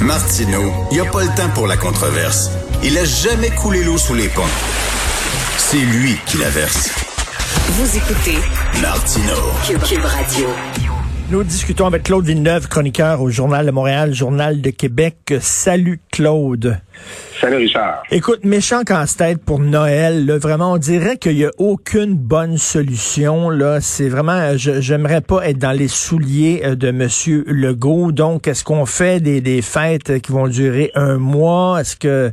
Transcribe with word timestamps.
Martineau, 0.00 0.72
il 0.90 0.94
n'y 0.94 1.00
a 1.00 1.10
pas 1.10 1.22
le 1.22 1.28
temps 1.36 1.48
pour 1.54 1.66
la 1.66 1.76
controverse. 1.76 2.50
Il 2.84 2.96
a 2.96 3.04
jamais 3.04 3.50
coulé 3.50 3.82
l'eau 3.82 3.98
sous 3.98 4.14
les 4.14 4.28
ponts. 4.28 4.42
C'est 5.56 5.78
lui 5.78 6.16
qui 6.26 6.38
la 6.38 6.48
verse. 6.50 6.90
Vous 7.70 7.96
écoutez 7.96 8.38
Martino. 8.80 9.34
Cube, 9.66 10.04
Radio. 10.04 10.46
Nous 11.30 11.42
discutons 11.42 11.86
avec 11.86 12.04
Claude 12.04 12.24
Villeneuve, 12.24 12.68
chroniqueur 12.68 13.20
au 13.20 13.30
Journal 13.30 13.66
de 13.66 13.70
Montréal, 13.72 14.14
Journal 14.14 14.62
de 14.62 14.70
Québec. 14.70 15.34
Salut 15.40 16.00
Claude. 16.12 16.80
Salut 17.40 17.56
Richard. 17.56 18.02
Écoute, 18.10 18.44
méchant 18.44 18.82
casse-tête 18.82 19.40
pour 19.40 19.60
Noël. 19.60 20.26
Là, 20.26 20.38
vraiment, 20.38 20.72
on 20.72 20.76
dirait 20.76 21.18
qu'il 21.18 21.36
n'y 21.36 21.44
a 21.44 21.50
aucune 21.58 22.14
bonne 22.14 22.58
solution. 22.58 23.48
Là, 23.48 23.80
c'est 23.80 24.08
vraiment, 24.08 24.56
j'aimerais 24.56 25.20
pas 25.20 25.48
être 25.48 25.58
dans 25.58 25.70
les 25.70 25.86
souliers 25.86 26.62
euh, 26.64 26.74
de 26.74 26.90
Monsieur 26.90 27.44
Legault. 27.46 28.10
Donc, 28.10 28.48
est-ce 28.48 28.64
qu'on 28.64 28.86
fait 28.86 29.20
des, 29.20 29.62
fêtes 29.62 30.20
qui 30.20 30.32
vont 30.32 30.48
durer 30.48 30.90
un 30.96 31.18
mois? 31.18 31.80
Est-ce 31.80 31.94
que 31.94 32.32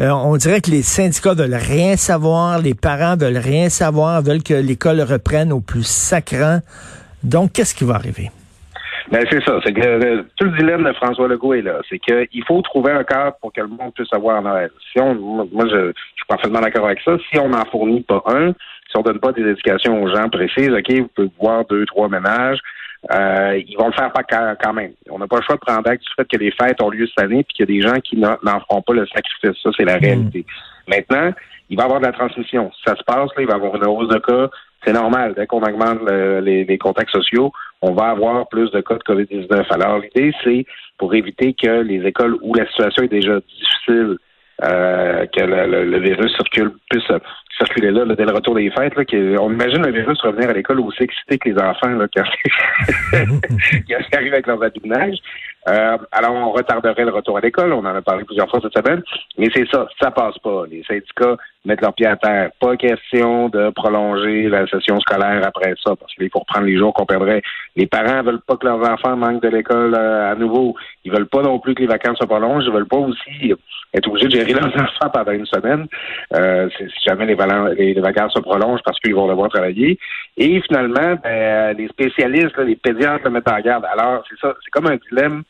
euh, 0.00 0.10
on 0.10 0.36
dirait 0.36 0.60
que 0.60 0.70
les 0.70 0.82
syndicats 0.82 1.32
veulent 1.32 1.54
rien 1.54 1.96
savoir, 1.96 2.58
les 2.58 2.74
parents 2.74 3.16
veulent 3.16 3.38
rien 3.38 3.70
savoir, 3.70 4.20
veulent 4.20 4.42
que 4.42 4.54
l'école 4.54 5.00
reprenne 5.00 5.50
au 5.50 5.60
plus 5.60 5.86
sacrant. 5.86 6.60
Donc, 7.24 7.52
qu'est-ce 7.52 7.74
qui 7.74 7.84
va 7.84 7.94
arriver? 7.94 8.30
Ben, 9.10 9.24
c'est 9.30 9.42
ça. 9.44 9.58
C'est 9.64 9.72
que 9.72 9.80
euh, 9.84 10.22
tout 10.36 10.44
le 10.44 10.56
dilemme 10.58 10.84
de 10.84 10.92
François 10.92 11.28
Legault 11.28 11.54
est 11.54 11.62
là. 11.62 11.80
C'est 11.88 11.98
qu'il 11.98 12.44
faut 12.46 12.60
trouver 12.62 12.92
un 12.92 13.04
cadre 13.04 13.36
pour 13.40 13.52
que 13.52 13.60
le 13.60 13.68
monde 13.68 13.92
puisse 13.94 14.12
avoir 14.12 14.40
Noël. 14.42 14.70
Si 14.92 15.00
on, 15.00 15.14
moi, 15.14 15.66
je, 15.66 15.88
je 15.88 16.16
suis 16.16 16.26
parfaitement 16.28 16.60
d'accord 16.60 16.86
avec 16.86 17.00
ça. 17.00 17.16
Si 17.30 17.38
on 17.38 17.48
n'en 17.48 17.64
fournit 17.66 18.02
pas 18.02 18.22
un, 18.26 18.52
si 18.52 18.96
on 18.96 19.02
donne 19.02 19.18
pas 19.18 19.32
des 19.32 19.42
éducations 19.42 20.02
aux 20.02 20.14
gens 20.14 20.28
précises, 20.28 20.70
OK, 20.70 20.92
vous 20.92 21.08
pouvez 21.14 21.30
voir 21.40 21.64
deux, 21.66 21.84
trois 21.86 22.08
ménages, 22.08 22.58
euh, 23.12 23.60
ils 23.66 23.76
vont 23.76 23.88
le 23.88 23.92
faire 23.92 24.12
pas 24.12 24.22
quand 24.22 24.72
même. 24.72 24.92
On 25.10 25.18
n'a 25.18 25.26
pas 25.26 25.38
le 25.38 25.42
choix 25.42 25.56
de 25.56 25.60
prendre 25.60 25.88
acte 25.90 26.02
du 26.02 26.08
fait 26.14 26.28
que 26.28 26.36
les 26.36 26.52
fêtes 26.52 26.80
ont 26.80 26.90
lieu 26.90 27.06
cette 27.06 27.24
année 27.24 27.42
puis 27.42 27.54
qu'il 27.54 27.68
y 27.68 27.80
a 27.80 27.80
des 27.80 27.88
gens 27.88 28.00
qui 28.00 28.16
n'en 28.16 28.60
feront 28.60 28.82
pas 28.82 28.92
le 28.92 29.06
sacrifice. 29.06 29.60
Ça, 29.62 29.70
c'est 29.76 29.84
la 29.84 29.98
hmm. 29.98 30.02
réalité. 30.02 30.46
Maintenant, 30.86 31.32
il 31.68 31.76
va 31.76 31.82
y 31.82 31.86
avoir 31.86 32.00
de 32.00 32.06
la 32.06 32.12
transmission. 32.12 32.70
Si 32.76 32.82
ça 32.86 32.94
se 32.94 33.02
passe, 33.02 33.30
là, 33.36 33.42
il 33.42 33.46
va 33.46 33.54
y 33.54 33.56
avoir 33.56 33.74
une 33.74 33.86
hausse 33.86 34.08
de 34.08 34.18
cas 34.18 34.50
c'est 34.84 34.92
normal. 34.92 35.34
Dès 35.36 35.46
qu'on 35.46 35.62
augmente 35.62 36.00
les, 36.10 36.78
contacts 36.78 37.10
sociaux, 37.10 37.52
on 37.82 37.92
va 37.92 38.10
avoir 38.10 38.48
plus 38.48 38.70
de 38.70 38.80
cas 38.80 38.94
de 38.94 39.02
COVID-19. 39.02 39.66
Alors, 39.70 39.98
l'idée, 39.98 40.32
c'est 40.44 40.64
pour 40.98 41.14
éviter 41.14 41.52
que 41.52 41.82
les 41.82 42.06
écoles 42.06 42.36
où 42.40 42.54
la 42.54 42.66
situation 42.68 43.02
est 43.02 43.08
déjà 43.08 43.40
difficile, 43.40 44.18
euh, 44.64 45.26
que 45.26 45.42
le, 45.42 45.98
virus 45.98 46.32
circule, 46.34 46.72
puisse 46.88 47.10
circuler 47.56 47.90
là, 47.90 48.04
dès 48.04 48.24
le 48.24 48.32
retour 48.32 48.54
des 48.54 48.70
fêtes. 48.70 48.94
Là, 48.96 49.04
on 49.40 49.52
imagine 49.52 49.82
le 49.82 49.92
virus 49.92 50.20
revenir 50.20 50.50
à 50.50 50.52
l'école 50.52 50.80
aussi 50.80 51.02
excité 51.02 51.38
que 51.38 51.48
les 51.48 51.58
enfants 51.58 51.90
là, 51.90 52.06
quand, 52.14 52.24
qui 53.86 53.94
arrivent 54.14 54.32
avec 54.32 54.46
leurs 54.46 54.60
neige. 54.84 55.18
Euh, 55.68 55.96
alors, 56.10 56.34
on 56.34 56.50
retarderait 56.50 57.04
le 57.04 57.12
retour 57.12 57.38
à 57.38 57.40
l'école. 57.40 57.72
On 57.72 57.80
en 57.84 57.94
a 57.94 58.02
parlé 58.02 58.24
plusieurs 58.24 58.50
fois 58.50 58.60
cette 58.60 58.76
semaine. 58.76 59.02
Mais 59.38 59.48
c'est 59.54 59.66
ça, 59.70 59.86
ça 60.00 60.10
passe 60.10 60.36
pas. 60.38 60.64
Les 60.68 60.82
syndicats 60.82 61.36
mettent 61.64 61.80
leurs 61.80 61.94
pieds 61.94 62.06
à 62.06 62.16
terre. 62.16 62.50
Pas 62.60 62.76
question 62.76 63.48
de 63.48 63.70
prolonger 63.70 64.48
la 64.48 64.66
session 64.66 64.98
scolaire 65.00 65.42
après 65.46 65.74
ça, 65.84 65.94
parce 65.94 66.12
qu'il 66.14 66.30
faut 66.30 66.40
reprendre 66.40 66.66
les 66.66 66.76
jours 66.76 66.92
qu'on 66.94 67.06
perdrait. 67.06 67.42
Les 67.76 67.86
parents 67.86 68.22
veulent 68.22 68.40
pas 68.40 68.56
que 68.56 68.66
leurs 68.66 68.80
enfants 68.90 69.16
manquent 69.16 69.42
de 69.42 69.48
l'école 69.48 69.94
euh, 69.94 70.32
à 70.32 70.34
nouveau. 70.34 70.74
Ils 71.04 71.12
veulent 71.12 71.28
pas 71.28 71.42
non 71.42 71.60
plus 71.60 71.74
que 71.74 71.82
les 71.82 71.86
vacances 71.86 72.18
se 72.18 72.26
prolongent. 72.26 72.64
Ils 72.66 72.72
veulent 72.72 72.88
pas 72.88 72.96
aussi 72.96 73.54
être 73.94 74.08
obligés 74.08 74.28
de 74.28 74.32
gérer 74.32 74.54
leurs 74.54 74.74
enfants 74.74 75.10
pendant 75.12 75.32
une 75.32 75.46
semaine. 75.46 75.86
Euh, 76.34 76.68
si 76.76 76.86
jamais 77.06 77.26
les, 77.26 77.34
les, 77.76 77.94
vacances 77.94 78.32
se 78.34 78.40
prolongent 78.40 78.82
parce 78.84 78.98
qu'ils 79.00 79.14
vont 79.14 79.28
devoir 79.28 79.48
travailler. 79.50 79.98
Et 80.36 80.60
finalement, 80.62 81.16
ben, 81.22 81.76
les 81.76 81.88
spécialistes, 81.88 82.56
les 82.58 82.76
pédiatres 82.76 83.24
le 83.24 83.30
mettent 83.30 83.50
en 83.50 83.60
garde. 83.60 83.84
Alors, 83.92 84.24
c'est 84.28 84.38
ça, 84.38 84.54
c'est 84.64 84.70
comme 84.70 84.86
un 84.86 84.96
dilemme 84.96 85.42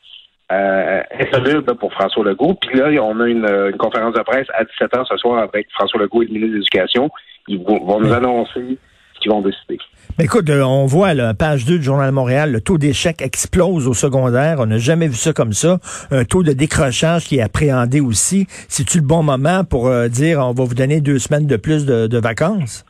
euh, 0.51 1.01
insoluble 1.19 1.75
pour 1.75 1.93
François 1.93 2.23
Legault. 2.25 2.55
Puis 2.55 2.77
là, 2.77 2.89
on 3.01 3.19
a 3.19 3.27
une, 3.27 3.77
conférence 3.77 4.13
de 4.13 4.21
presse 4.21 4.47
à 4.53 4.63
17 4.63 4.91
h 4.93 5.05
ce 5.07 5.17
soir 5.17 5.39
avec 5.39 5.67
François 5.71 6.01
Legault 6.01 6.21
et 6.23 6.25
le 6.25 6.33
ministre 6.33 6.51
de 6.51 6.57
l'Éducation. 6.57 7.09
Ils 7.47 7.63
vont, 7.63 7.99
nous 7.99 8.13
annoncer 8.13 8.77
qu'ils 9.23 9.31
vont 9.31 9.41
décider. 9.41 9.79
Mais 10.19 10.25
écoute, 10.25 10.47
euh, 10.49 10.61
on 10.61 10.85
voit 10.85 11.15
la 11.15 11.33
page 11.33 11.65
2 11.65 11.79
du 11.79 11.83
Journal 11.83 12.07
de 12.07 12.13
Montréal, 12.13 12.51
le 12.51 12.61
taux 12.61 12.77
d'échec 12.77 13.19
explose 13.21 13.87
au 13.87 13.95
secondaire. 13.95 14.57
On 14.59 14.67
n'a 14.67 14.77
jamais 14.77 15.07
vu 15.07 15.15
ça 15.15 15.33
comme 15.33 15.53
ça. 15.53 15.79
Un 16.11 16.23
taux 16.23 16.43
de 16.43 16.51
décrochage 16.51 17.25
qui 17.25 17.39
est 17.39 17.41
appréhendé 17.41 17.99
aussi. 17.99 18.45
C'est-tu 18.67 18.99
le 18.99 19.05
bon 19.05 19.23
moment 19.23 19.63
pour 19.63 19.87
euh, 19.87 20.09
dire 20.09 20.39
on 20.39 20.51
va 20.53 20.63
vous 20.65 20.75
donner 20.75 21.01
deux 21.01 21.17
semaines 21.17 21.47
de 21.47 21.57
plus 21.57 21.85
de, 21.85 22.19
vacances? 22.19 22.85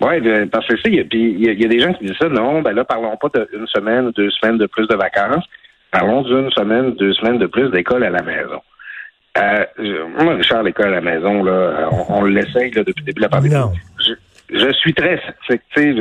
Oui, 0.00 0.14
parce 0.50 0.66
que 0.66 0.74
il 0.88 0.94
y, 0.94 1.64
a 1.64 1.68
des 1.68 1.80
gens 1.80 1.92
qui 1.92 2.06
disent 2.06 2.16
ça. 2.18 2.28
Non, 2.28 2.62
ben 2.62 2.72
là, 2.72 2.84
parlons 2.84 3.16
pas 3.16 3.28
d'une 3.52 3.66
semaine 3.66 4.06
ou 4.06 4.12
deux 4.12 4.30
semaines 4.30 4.58
de 4.58 4.66
plus 4.66 4.86
de 4.88 4.94
vacances. 4.94 5.44
Parlons 5.90 6.22
d'une 6.22 6.50
semaine, 6.52 6.94
deux 6.94 7.12
semaines 7.14 7.38
de 7.38 7.46
plus 7.46 7.70
d'école 7.70 8.02
à 8.02 8.10
la 8.10 8.22
maison. 8.22 8.60
Euh, 9.38 9.64
moi, 10.18 10.34
Richard, 10.34 10.62
l'école 10.62 10.88
à 10.88 11.00
la 11.00 11.00
maison, 11.02 11.44
là, 11.44 11.90
on, 12.08 12.24
l'essaye 12.24 12.70
depuis 12.70 12.94
le 13.00 13.04
début 13.04 13.20
de 13.20 13.22
la 13.22 13.28
pandémie. 13.28 13.54
Je, 14.50 14.72
suis 14.72 14.94
très 14.94 15.20
sceptique, 15.48 15.98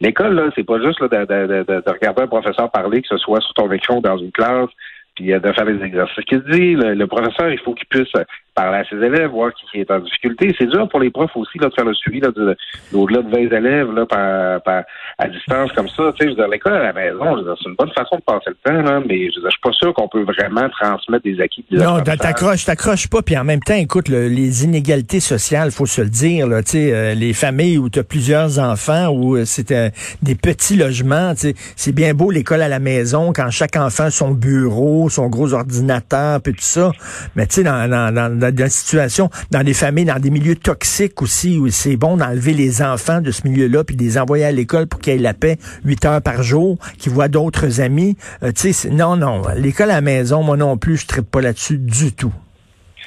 l'école, 0.00 0.34
là, 0.34 0.50
c'est 0.54 0.64
pas 0.64 0.80
juste 0.80 1.00
là, 1.00 1.08
de, 1.08 1.62
de, 1.62 1.90
regarder 1.90 2.22
un 2.22 2.26
professeur 2.26 2.70
parler, 2.70 3.02
que 3.02 3.08
ce 3.08 3.16
soit 3.18 3.40
sur 3.40 3.54
ton 3.54 3.70
écran 3.70 3.98
ou 3.98 4.00
dans 4.00 4.18
une 4.18 4.32
classe, 4.32 4.70
puis 5.14 5.26
de 5.26 5.52
faire 5.52 5.66
des 5.66 5.82
exercices. 5.84 6.24
Qu'il 6.24 6.42
dit, 6.50 6.74
le, 6.74 7.06
professeur, 7.06 7.50
il 7.50 7.58
faut 7.58 7.74
qu'il 7.74 7.86
puisse 7.86 8.12
parler 8.60 8.78
à 8.78 8.84
ses 8.84 8.96
élèves, 8.96 9.30
voir 9.30 9.52
qui 9.54 9.80
est 9.80 9.90
en 9.90 10.00
difficulté. 10.00 10.54
C'est 10.58 10.66
dur 10.66 10.88
pour 10.88 11.00
les 11.00 11.10
profs 11.10 11.34
aussi 11.36 11.58
là, 11.58 11.68
de 11.68 11.74
faire 11.74 11.84
le 11.84 11.94
suivi 11.94 12.20
là, 12.20 12.28
de, 12.28 12.56
au-delà 12.92 13.22
de 13.22 13.30
20 13.30 13.56
élèves 13.56 13.92
là, 13.92 14.06
par, 14.06 14.62
par, 14.62 14.82
à 15.18 15.28
distance 15.28 15.72
comme 15.72 15.88
ça. 15.88 16.12
Tu 16.12 16.18
sais, 16.18 16.24
je 16.24 16.28
veux 16.30 16.34
dire, 16.34 16.48
l'école 16.48 16.74
à 16.74 16.84
la 16.84 16.92
maison, 16.92 17.36
c'est 17.60 17.68
une 17.68 17.76
bonne 17.76 17.92
façon 17.92 18.16
de 18.16 18.22
passer 18.22 18.50
le 18.50 18.56
temps, 18.64 18.82
là, 18.82 19.00
mais 19.06 19.30
je, 19.30 19.40
veux 19.40 19.46
je 19.46 19.50
suis 19.50 19.60
pas 19.62 19.72
sûr 19.72 19.94
qu'on 19.94 20.08
peut 20.08 20.22
vraiment 20.22 20.68
transmettre 20.68 21.24
des 21.24 21.40
acquis. 21.40 21.64
Des 21.70 21.78
non, 21.78 22.00
t'accroches, 22.00 22.64
t'accroches 22.64 23.08
pas. 23.08 23.22
Puis 23.22 23.36
en 23.36 23.44
même 23.44 23.60
temps, 23.60 23.74
écoute, 23.74 24.08
les 24.08 24.64
inégalités 24.64 25.20
sociales, 25.20 25.70
faut 25.70 25.86
se 25.86 26.02
le 26.02 26.08
dire. 26.08 26.46
Là, 26.46 26.62
tu 26.62 26.72
sais, 26.72 26.92
euh, 26.92 27.14
les 27.14 27.32
familles 27.32 27.78
où 27.78 27.88
tu 27.88 27.98
as 27.98 28.04
plusieurs 28.04 28.58
enfants, 28.58 29.08
où 29.08 29.36
euh, 29.36 29.44
c'était 29.44 29.92
des 30.22 30.34
petits 30.34 30.76
logements, 30.76 31.34
tu 31.34 31.40
sais, 31.40 31.54
c'est 31.76 31.92
bien 31.92 32.14
beau 32.14 32.30
l'école 32.30 32.62
à 32.62 32.68
la 32.68 32.78
maison 32.78 33.32
quand 33.32 33.50
chaque 33.50 33.76
enfant 33.76 34.04
a 34.04 34.10
son 34.10 34.32
bureau, 34.32 35.08
son 35.08 35.28
gros 35.28 35.54
ordinateur, 35.54 36.40
puis 36.42 36.52
tout 36.52 36.60
ça. 36.60 36.92
Mais 37.36 37.46
tu 37.46 37.56
sais, 37.56 37.62
dans, 37.62 37.88
dans, 37.88 38.12
dans 38.14 38.20
dans, 38.28 38.49
des 38.50 38.68
situations, 38.68 39.30
dans 39.50 39.62
des 39.62 39.74
familles, 39.74 40.04
dans 40.04 40.18
des 40.18 40.30
milieux 40.30 40.56
toxiques 40.56 41.22
aussi, 41.22 41.58
où 41.58 41.68
c'est 41.70 41.96
bon 41.96 42.16
d'enlever 42.16 42.54
les 42.54 42.82
enfants 42.82 43.20
de 43.20 43.30
ce 43.30 43.46
milieu-là, 43.46 43.84
puis 43.84 43.96
de 43.96 44.02
les 44.02 44.18
envoyer 44.18 44.44
à 44.44 44.52
l'école 44.52 44.86
pour 44.86 45.00
qu'ils 45.00 45.14
aient 45.14 45.18
la 45.18 45.34
paix 45.34 45.58
huit 45.84 46.04
heures 46.04 46.22
par 46.22 46.42
jour, 46.42 46.78
qu'ils 46.98 47.12
voient 47.12 47.28
d'autres 47.28 47.80
amis. 47.80 48.16
Euh, 48.42 48.52
non, 48.90 49.16
non, 49.16 49.42
l'école 49.56 49.90
à 49.90 49.94
la 49.94 50.00
maison, 50.00 50.42
moi 50.42 50.56
non 50.56 50.76
plus, 50.76 50.96
je 50.96 51.16
ne 51.16 51.22
pas 51.22 51.40
là-dessus 51.40 51.78
du 51.78 52.12
tout. 52.12 52.32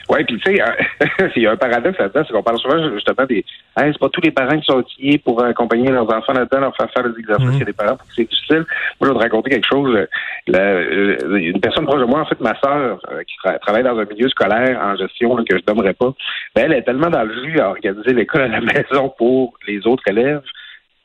Oui, 0.09 0.23
puis 0.25 0.37
tu 0.37 0.55
sais, 0.55 0.63
il 1.35 1.43
y 1.43 1.47
a 1.47 1.51
un 1.51 1.55
paradoxe 1.55 1.97
là-dedans, 1.97 2.23
c'est 2.27 2.33
qu'on 2.33 2.43
parle 2.43 2.59
souvent 2.59 2.93
justement 2.93 3.25
des. 3.25 3.45
Hein, 3.77 3.89
c'est 3.91 3.99
pas 3.99 4.09
tous 4.09 4.21
les 4.21 4.31
parents 4.31 4.59
qui 4.59 4.65
sont 4.65 4.77
outillés 4.77 5.17
pour 5.17 5.41
accompagner 5.43 5.89
leurs 5.89 6.11
enfants 6.13 6.33
là-dedans, 6.33 6.59
leur 6.59 6.75
faire 6.75 6.91
faire 6.91 7.09
des 7.09 7.19
exercices. 7.19 7.49
Il 7.53 7.59
y 7.59 7.61
a 7.61 7.65
des 7.65 7.73
parents 7.73 7.95
pour 7.95 8.07
que 8.07 8.13
c'est 8.15 8.29
difficile. 8.29 8.65
Moi, 8.99 9.07
je 9.07 9.07
vais 9.07 9.13
te 9.13 9.23
raconter 9.23 9.49
quelque 9.51 9.67
chose. 9.67 10.07
Euh, 10.53 11.37
une 11.37 11.61
personne 11.61 11.85
proche 11.85 12.01
de 12.01 12.05
moi, 12.05 12.21
en 12.21 12.25
fait, 12.25 12.39
ma 12.41 12.59
sœur, 12.59 12.99
euh, 13.11 13.23
qui 13.23 13.35
travaille 13.61 13.83
dans 13.83 13.97
un 13.97 14.05
milieu 14.05 14.27
scolaire 14.29 14.79
en 14.81 14.95
gestion 14.97 15.35
que 15.37 15.57
je 15.57 15.63
nommerai 15.67 15.93
pas, 15.93 16.13
ben, 16.55 16.65
elle 16.65 16.73
est 16.73 16.83
tellement 16.83 17.09
dans 17.09 17.23
le 17.23 17.33
jus 17.45 17.59
à 17.59 17.69
organiser 17.69 18.13
l'école 18.13 18.41
à 18.41 18.47
la 18.47 18.61
maison 18.61 19.13
pour 19.17 19.53
les 19.67 19.87
autres 19.87 20.03
élèves 20.07 20.43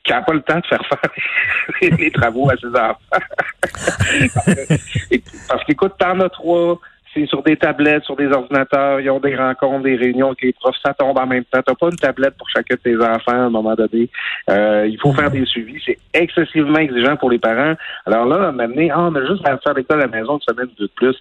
qui 0.05 0.13
n'a 0.13 0.23
pas 0.23 0.33
le 0.33 0.43
temps 0.43 0.59
de 0.59 0.67
faire 0.67 0.83
faire 0.87 1.91
les 1.99 2.11
travaux 2.11 2.51
à 2.51 2.57
ses 2.57 2.69
enfants. 2.69 2.97
Parce 5.49 5.65
qu'écoute, 5.65 5.93
t'en 5.99 6.19
as 6.21 6.29
trois 6.31 6.81
c'est 7.15 7.27
sur 7.27 7.43
des 7.43 7.57
tablettes, 7.57 8.05
sur 8.05 8.17
des 8.17 8.29
ordinateurs, 8.29 9.01
ils 9.01 9.11
ont 9.11 9.21
des 9.21 9.35
rencontres, 9.35 9.85
des 9.85 9.97
réunions 9.97 10.29
avec 10.29 10.43
les 10.43 10.53
profs, 10.53 10.77
ça 10.85 10.95
tombe 10.95 11.19
en 11.19 11.27
même 11.27 11.45
temps. 11.45 11.61
T'as 11.65 11.75
pas 11.75 11.87
une 11.87 11.97
tablette 11.97 12.37
pour 12.37 12.49
chacun 12.49 12.75
de 12.75 12.81
tes 12.81 12.97
enfants 12.97 13.33
à 13.33 13.47
un 13.47 13.51
moment 13.51 13.75
donné. 13.75 14.09
Euh, 14.51 14.87
il 14.87 14.99
faut 15.01 15.13
faire 15.13 15.31
des 15.31 15.45
suivis. 15.47 15.81
C'est 15.85 15.99
excessivement 16.15 16.79
exigeant 16.79 17.17
pour 17.17 17.31
les 17.31 17.39
parents. 17.39 17.75
Alors 18.07 18.27
là, 18.27 18.53
m'amener, 18.53 18.91
ah, 18.91 19.03
on 19.03 19.15
a 19.15 19.27
juste 19.27 19.47
à 19.47 19.59
faire 19.59 19.75
l'école 19.75 20.03
à 20.03 20.07
la 20.07 20.09
maison 20.09 20.35
une 20.35 20.55
semaine 20.55 20.71
de 20.79 20.87
plus. 20.97 21.17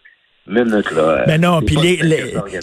Minute, 0.49 0.91
là. 0.91 1.25
Mais 1.27 1.37
non, 1.37 1.59
puis 1.61 1.75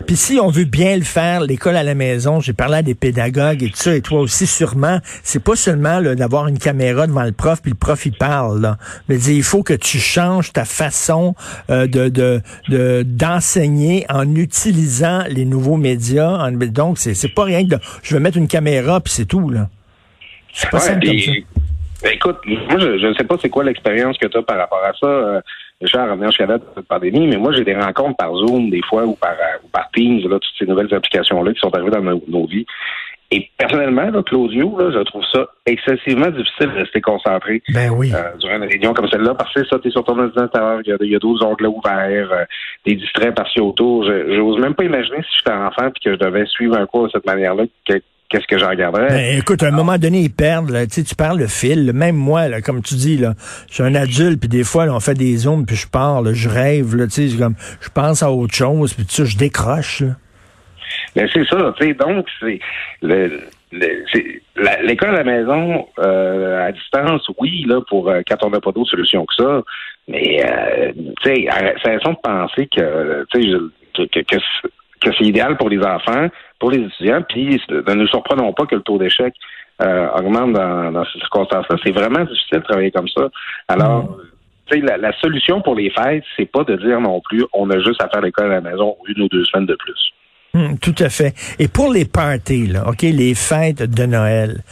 puis 0.06 0.16
si 0.16 0.40
on 0.40 0.48
veut 0.48 0.64
bien 0.64 0.96
le 0.96 1.02
faire, 1.02 1.42
l'école 1.42 1.76
à 1.76 1.82
la 1.82 1.94
maison, 1.94 2.40
j'ai 2.40 2.54
parlé 2.54 2.76
à 2.78 2.82
des 2.82 2.94
pédagogues 2.94 3.62
et 3.62 3.68
tout 3.68 3.76
ça, 3.76 3.94
et 3.94 4.00
toi 4.00 4.20
aussi 4.20 4.46
sûrement, 4.46 5.00
c'est 5.22 5.42
pas 5.42 5.54
seulement 5.54 6.00
d'avoir 6.00 6.48
une 6.48 6.58
caméra 6.58 7.06
devant 7.06 7.24
le 7.24 7.32
prof, 7.32 7.60
puis 7.60 7.72
le 7.72 7.76
prof 7.76 8.06
il 8.06 8.12
parle. 8.12 8.62
Là. 8.62 8.78
Mais 9.08 9.20
il 9.20 9.42
faut 9.42 9.62
que 9.62 9.74
tu 9.74 9.98
changes 9.98 10.52
ta 10.52 10.64
façon 10.64 11.34
euh, 11.70 11.86
de 11.86 13.02
d'enseigner 13.02 14.06
en 14.08 14.34
utilisant 14.34 15.24
les 15.28 15.44
nouveaux 15.44 15.76
médias. 15.76 16.50
donc 16.50 16.98
c'est 16.98 17.14
c'est 17.14 17.34
pas 17.34 17.44
rien 17.44 17.64
que 17.64 17.70
de, 17.70 17.78
je 18.02 18.14
vais 18.14 18.20
mettre 18.20 18.38
une 18.38 18.48
caméra 18.48 19.00
puis 19.00 19.12
c'est 19.12 19.26
tout 19.26 19.50
là. 19.50 19.68
C'est 20.54 20.70
pas 20.70 20.80
simple 20.80 21.06
comme 21.06 21.18
ça. 21.18 21.32
Ben, 22.02 22.12
écoute, 22.12 22.36
moi 22.46 22.78
je 22.78 23.06
ne 23.06 23.14
sais 23.14 23.24
pas 23.24 23.36
c'est 23.40 23.48
quoi 23.48 23.64
l'expérience 23.64 24.16
que 24.18 24.26
tu 24.26 24.38
as 24.38 24.42
par 24.42 24.56
rapport 24.56 24.82
à 24.84 24.92
ça. 24.98 25.06
Euh, 25.06 25.40
Richard, 25.80 26.08
revenir 26.08 26.28
jusqu'à 26.28 26.46
la 26.46 26.58
pandémie, 26.88 27.26
mais 27.26 27.36
moi, 27.36 27.52
j'ai 27.52 27.64
des 27.64 27.74
rencontres 27.74 28.16
par 28.16 28.34
Zoom, 28.34 28.70
des 28.70 28.82
fois, 28.88 29.04
ou 29.04 29.14
par, 29.14 29.34
ou 29.64 29.68
par 29.68 29.90
Teams, 29.92 30.20
là, 30.20 30.38
toutes 30.38 30.54
ces 30.58 30.66
nouvelles 30.66 30.92
applications-là 30.92 31.52
qui 31.52 31.60
sont 31.60 31.74
arrivées 31.74 31.90
dans 31.90 32.20
nos, 32.28 32.46
vies. 32.46 32.64
Et 33.30 33.50
personnellement, 33.58 34.10
là, 34.10 34.22
Claudio, 34.22 34.78
là, 34.78 34.92
je 34.92 35.00
trouve 35.00 35.24
ça 35.32 35.46
excessivement 35.66 36.30
difficile 36.30 36.68
de 36.68 36.78
rester 36.78 37.00
concentré 37.00 37.62
ben 37.72 37.90
oui. 37.90 38.12
euh, 38.14 38.36
durant 38.38 38.56
une 38.56 38.64
réunion 38.64 38.94
comme 38.94 39.08
celle-là, 39.08 39.34
parce 39.34 39.52
que 39.52 39.66
ça, 39.66 39.78
tu 39.80 39.88
es 39.88 39.90
sur 39.90 40.04
ton 40.04 40.16
ordinateur, 40.18 40.80
il 40.84 41.10
y 41.10 41.16
a, 41.16 41.18
d'autres 41.18 41.44
onglets 41.44 41.66
ouverts, 41.66 42.30
euh, 42.30 42.44
des 42.86 42.94
distraits 42.94 43.34
par 43.34 43.48
autour. 43.60 44.04
Je 44.04 44.38
n'ose 44.38 44.60
même 44.60 44.74
pas 44.74 44.84
imaginer 44.84 45.22
si 45.22 45.38
j'étais 45.38 45.56
enfant 45.56 45.88
et 45.88 46.00
que 46.00 46.12
je 46.12 46.18
devais 46.18 46.46
suivre 46.46 46.76
un 46.78 46.86
cours 46.86 47.06
de 47.06 47.12
cette 47.12 47.26
manière-là, 47.26 47.64
qu'est-ce 48.34 48.46
que 48.46 48.58
j'en 48.58 48.70
regarderais. 48.70 49.08
Ben, 49.08 49.38
écoute, 49.38 49.62
à 49.62 49.68
un 49.68 49.70
moment 49.70 49.96
donné, 49.96 50.22
ils 50.22 50.32
perdent. 50.32 50.70
Là, 50.70 50.86
tu 50.86 51.02
parles 51.16 51.38
le 51.38 51.46
fil. 51.46 51.92
Même 51.92 52.16
moi, 52.16 52.48
là, 52.48 52.60
comme 52.60 52.82
tu 52.82 52.94
dis, 52.94 53.16
là, 53.16 53.34
je 53.68 53.74
suis 53.74 53.82
un 53.82 53.94
adulte, 53.94 54.40
puis 54.40 54.48
des 54.48 54.64
fois, 54.64 54.86
là, 54.86 54.94
on 54.94 55.00
fait 55.00 55.14
des 55.14 55.36
zooms, 55.36 55.64
puis 55.64 55.76
je 55.76 55.88
parle, 55.88 56.32
je 56.34 56.48
rêve. 56.48 56.96
Là, 56.96 57.06
comme, 57.38 57.54
je 57.80 57.88
pense 57.88 58.22
à 58.22 58.30
autre 58.30 58.54
chose, 58.54 58.94
puis 58.94 59.04
tu 59.06 59.14
sais, 59.14 59.26
je 59.26 59.38
décroche. 59.38 60.00
Là. 60.00 60.16
Ben, 61.14 61.28
c'est 61.32 61.46
ça. 61.46 61.74
tu 61.78 61.86
sais 61.86 61.94
Donc, 61.94 62.26
c'est 62.40 62.58
le, 63.02 63.40
l'école 64.82 65.10
à 65.10 65.22
la 65.22 65.24
maison 65.24 65.86
euh, 65.98 66.66
à 66.66 66.72
distance, 66.72 67.28
oui, 67.38 67.64
là, 67.66 67.80
pour 67.88 68.08
euh, 68.08 68.22
quand 68.28 68.44
on 68.44 68.50
n'a 68.50 68.60
pas 68.60 68.72
d'autre 68.72 68.90
solution 68.90 69.24
que 69.26 69.34
ça. 69.34 69.62
Mais 70.08 70.44
euh, 70.44 70.92
tu 71.22 71.34
sais, 71.34 71.44
de 71.44 72.20
penser 72.22 72.68
que, 72.74 73.24
que, 73.32 74.20
que, 74.22 74.36
que, 75.04 75.10
c'est 75.16 75.24
idéal 75.24 75.56
pour 75.56 75.68
les 75.68 75.78
enfants, 75.78 76.28
pour 76.58 76.70
les 76.70 76.80
étudiants, 76.80 77.22
puis 77.28 77.60
ne 77.68 77.94
nous 77.94 78.06
surprenons 78.08 78.52
pas 78.52 78.66
que 78.66 78.74
le 78.74 78.82
taux 78.82 78.98
d'échec 78.98 79.34
euh, 79.82 80.08
augmente 80.16 80.52
dans, 80.52 80.92
dans 80.92 81.04
ces 81.06 81.18
circonstances-là. 81.18 81.76
C'est 81.84 81.92
vraiment 81.92 82.24
difficile 82.24 82.58
de 82.58 82.64
travailler 82.64 82.90
comme 82.90 83.08
ça. 83.08 83.28
Alors, 83.68 84.18
mm. 84.72 84.80
la, 84.82 84.96
la, 84.96 85.12
solution 85.20 85.60
pour 85.60 85.74
les 85.74 85.90
fêtes, 85.90 86.24
c'est 86.36 86.50
pas 86.50 86.64
de 86.64 86.76
dire 86.76 87.00
non 87.00 87.20
plus 87.20 87.44
on 87.52 87.68
a 87.70 87.78
juste 87.80 88.02
à 88.02 88.08
faire 88.08 88.22
l'école 88.22 88.52
à 88.52 88.60
la 88.60 88.60
maison 88.60 88.96
une 89.08 89.22
ou 89.22 89.28
deux 89.28 89.44
semaines 89.44 89.66
de 89.66 89.76
plus. 89.76 90.12
Hmm, 90.54 90.76
tout 90.80 90.94
à 91.00 91.08
fait. 91.08 91.34
Et 91.58 91.66
pour 91.66 91.92
les 91.92 92.04
parties, 92.04 92.68
là, 92.68 92.88
OK, 92.88 93.02
les 93.02 93.34
fêtes 93.34 93.82
de 93.82 94.06
Noël, 94.06 94.62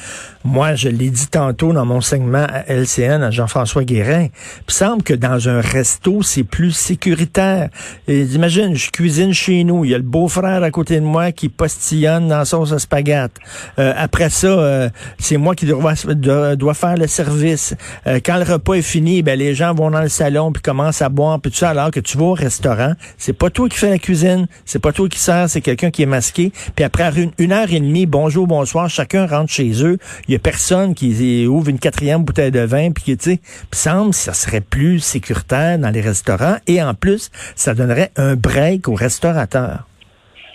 moi, 0.44 0.74
je 0.74 0.88
l'ai 0.88 1.10
dit 1.10 1.28
tantôt 1.28 1.72
dans 1.72 1.84
mon 1.84 2.00
segment 2.00 2.46
à 2.48 2.64
LCN 2.66 3.22
à 3.22 3.30
Jean-François 3.30 3.84
Guérin, 3.84 4.26
il 4.26 4.72
semble 4.72 5.02
que 5.02 5.14
dans 5.14 5.48
un 5.48 5.60
resto, 5.60 6.22
c'est 6.22 6.42
plus 6.42 6.72
sécuritaire. 6.72 7.68
Et, 8.08 8.22
imagine, 8.22 8.74
je 8.74 8.90
cuisine 8.90 9.32
chez 9.32 9.62
nous, 9.64 9.84
il 9.84 9.90
y 9.92 9.94
a 9.94 9.98
le 9.98 10.04
beau-frère 10.04 10.62
à 10.62 10.70
côté 10.70 10.98
de 10.98 11.04
moi 11.04 11.32
qui 11.32 11.48
postillonne 11.48 12.28
dans 12.28 12.44
sauce 12.44 12.72
à 12.72 12.78
spaghette. 12.78 13.32
Euh, 13.78 13.92
après 13.96 14.30
ça, 14.30 14.46
euh, 14.46 14.88
c'est 15.18 15.36
moi 15.36 15.54
qui 15.54 15.66
dois, 15.66 16.74
faire 16.74 16.96
le 16.96 17.06
service. 17.06 17.74
Euh, 18.06 18.18
quand 18.24 18.36
le 18.36 18.44
repas 18.44 18.74
est 18.74 18.82
fini, 18.82 19.22
ben 19.22 19.38
les 19.38 19.54
gens 19.54 19.74
vont 19.74 19.90
dans 19.90 20.00
le 20.00 20.08
salon 20.08 20.52
puis 20.52 20.62
commencent 20.62 21.02
à 21.02 21.08
boire 21.08 21.40
puis 21.40 21.50
tout 21.50 21.58
ça, 21.58 21.70
alors 21.70 21.90
que 21.90 22.00
tu 22.00 22.16
vas 22.18 22.24
au 22.24 22.34
restaurant, 22.34 22.94
c'est 23.18 23.32
pas 23.32 23.50
toi 23.50 23.68
qui 23.68 23.78
fais 23.78 23.90
la 23.90 23.98
cuisine, 23.98 24.46
c'est 24.64 24.78
pas 24.78 24.92
toi 24.92 25.08
qui 25.08 25.18
sers, 25.18 25.48
c'est 25.48 25.60
quelqu'un 25.60 25.90
qui 25.90 26.02
est 26.02 26.06
masqué. 26.06 26.52
Puis 26.74 26.84
après 26.84 27.10
une, 27.38 27.52
heure 27.52 27.72
et 27.72 27.80
demie, 27.80 28.06
bonjour, 28.06 28.46
bonsoir, 28.46 28.88
chacun 28.88 29.26
rentre 29.26 29.52
chez 29.52 29.84
eux 29.84 29.98
y 30.32 30.36
a 30.36 30.38
personne 30.38 30.94
qui 30.94 31.46
ouvre 31.46 31.68
une 31.68 31.78
quatrième 31.78 32.24
bouteille 32.24 32.50
de 32.50 32.60
vin, 32.60 32.90
puis 32.92 33.04
qui, 33.04 33.16
tu 33.16 33.30
sais, 33.32 33.40
semble 33.72 34.10
que 34.10 34.16
ça 34.16 34.32
serait 34.32 34.60
plus 34.60 35.00
sécuritaire 35.00 35.78
dans 35.78 35.90
les 35.90 36.00
restaurants, 36.00 36.56
et 36.66 36.82
en 36.82 36.94
plus, 36.94 37.30
ça 37.54 37.74
donnerait 37.74 38.10
un 38.16 38.36
break 38.36 38.88
aux 38.88 38.94
restaurateurs. 38.94 39.86